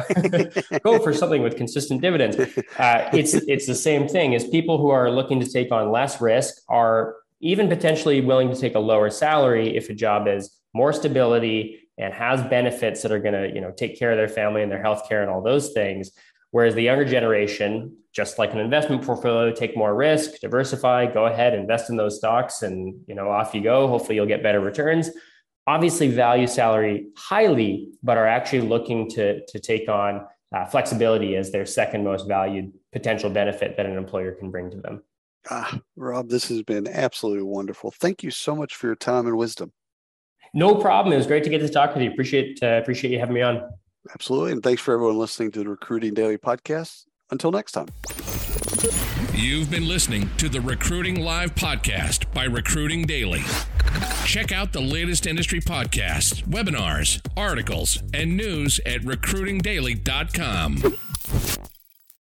go 0.83 0.99
for 0.99 1.13
something 1.13 1.41
with 1.41 1.57
consistent 1.57 2.01
dividends. 2.01 2.37
Uh, 2.77 3.09
it's 3.13 3.33
it's 3.33 3.67
the 3.67 3.75
same 3.75 4.07
thing 4.07 4.35
as 4.35 4.47
people 4.47 4.77
who 4.77 4.89
are 4.89 5.11
looking 5.11 5.39
to 5.39 5.49
take 5.49 5.71
on 5.71 5.91
less 5.91 6.21
risk 6.21 6.55
are 6.69 7.15
even 7.39 7.67
potentially 7.67 8.21
willing 8.21 8.51
to 8.51 8.59
take 8.59 8.75
a 8.75 8.79
lower 8.79 9.09
salary 9.09 9.75
if 9.75 9.89
a 9.89 9.93
job 9.93 10.27
is 10.27 10.57
more 10.73 10.91
stability 10.91 11.79
and 11.97 12.13
has 12.13 12.41
benefits 12.43 13.01
that 13.01 13.11
are 13.11 13.19
going 13.19 13.33
to 13.33 13.53
you 13.53 13.61
know 13.61 13.71
take 13.71 13.97
care 13.97 14.11
of 14.11 14.17
their 14.17 14.27
family 14.27 14.61
and 14.61 14.71
their 14.71 14.81
health 14.81 15.07
care 15.07 15.21
and 15.21 15.29
all 15.29 15.41
those 15.41 15.73
things 15.73 16.11
whereas 16.51 16.75
the 16.75 16.81
younger 16.81 17.05
generation 17.05 17.95
just 18.13 18.39
like 18.39 18.53
an 18.53 18.59
investment 18.59 19.03
portfolio 19.03 19.51
take 19.53 19.75
more 19.75 19.95
risk 19.95 20.39
diversify 20.41 21.05
go 21.05 21.25
ahead 21.25 21.53
invest 21.53 21.89
in 21.89 21.97
those 21.97 22.17
stocks 22.17 22.61
and 22.61 22.95
you 23.07 23.15
know 23.15 23.29
off 23.29 23.53
you 23.53 23.61
go 23.61 23.87
hopefully 23.87 24.15
you'll 24.15 24.25
get 24.25 24.43
better 24.43 24.59
returns 24.59 25.09
obviously 25.67 26.07
value 26.07 26.47
salary 26.47 27.07
highly 27.17 27.89
but 28.03 28.17
are 28.17 28.27
actually 28.27 28.61
looking 28.61 29.09
to 29.09 29.45
to 29.47 29.59
take 29.59 29.89
on 29.89 30.25
uh, 30.55 30.65
flexibility 30.65 31.35
as 31.35 31.51
their 31.51 31.65
second 31.65 32.03
most 32.03 32.27
valued 32.27 32.71
potential 32.93 33.29
benefit 33.29 33.75
that 33.75 33.85
an 33.85 33.97
employer 33.97 34.31
can 34.31 34.49
bring 34.49 34.71
to 34.71 34.77
them 34.77 35.03
Ah, 35.49 35.79
Rob, 35.95 36.29
this 36.29 36.49
has 36.49 36.61
been 36.63 36.87
absolutely 36.87 37.43
wonderful. 37.43 37.91
Thank 37.91 38.23
you 38.23 38.31
so 38.31 38.55
much 38.55 38.75
for 38.75 38.87
your 38.87 38.95
time 38.95 39.27
and 39.27 39.37
wisdom. 39.37 39.71
No 40.53 40.75
problem. 40.75 41.13
It 41.13 41.17
was 41.17 41.27
great 41.27 41.43
to 41.43 41.49
get 41.49 41.59
to 41.59 41.69
talk 41.69 41.93
with 41.93 42.03
you. 42.03 42.11
Appreciate 42.11 42.59
uh, 42.61 42.79
appreciate 42.81 43.11
you 43.11 43.19
having 43.19 43.35
me 43.35 43.41
on. 43.41 43.69
Absolutely, 44.13 44.53
and 44.53 44.63
thanks 44.63 44.81
for 44.81 44.93
everyone 44.93 45.17
listening 45.17 45.51
to 45.51 45.59
the 45.59 45.69
Recruiting 45.69 46.13
Daily 46.13 46.37
podcast. 46.37 47.05
Until 47.29 47.51
next 47.51 47.73
time. 47.73 47.87
You've 49.33 49.69
been 49.69 49.87
listening 49.87 50.29
to 50.37 50.47
the 50.47 50.61
Recruiting 50.61 51.21
Live 51.21 51.53
podcast 51.55 52.31
by 52.33 52.45
Recruiting 52.45 53.05
Daily. 53.05 53.41
Check 54.25 54.51
out 54.51 54.71
the 54.71 54.81
latest 54.81 55.27
industry 55.27 55.59
podcasts, 55.59 56.43
webinars, 56.43 57.19
articles, 57.35 58.01
and 58.13 58.37
news 58.37 58.79
at 58.85 59.01
recruitingdaily.com. 59.01 60.97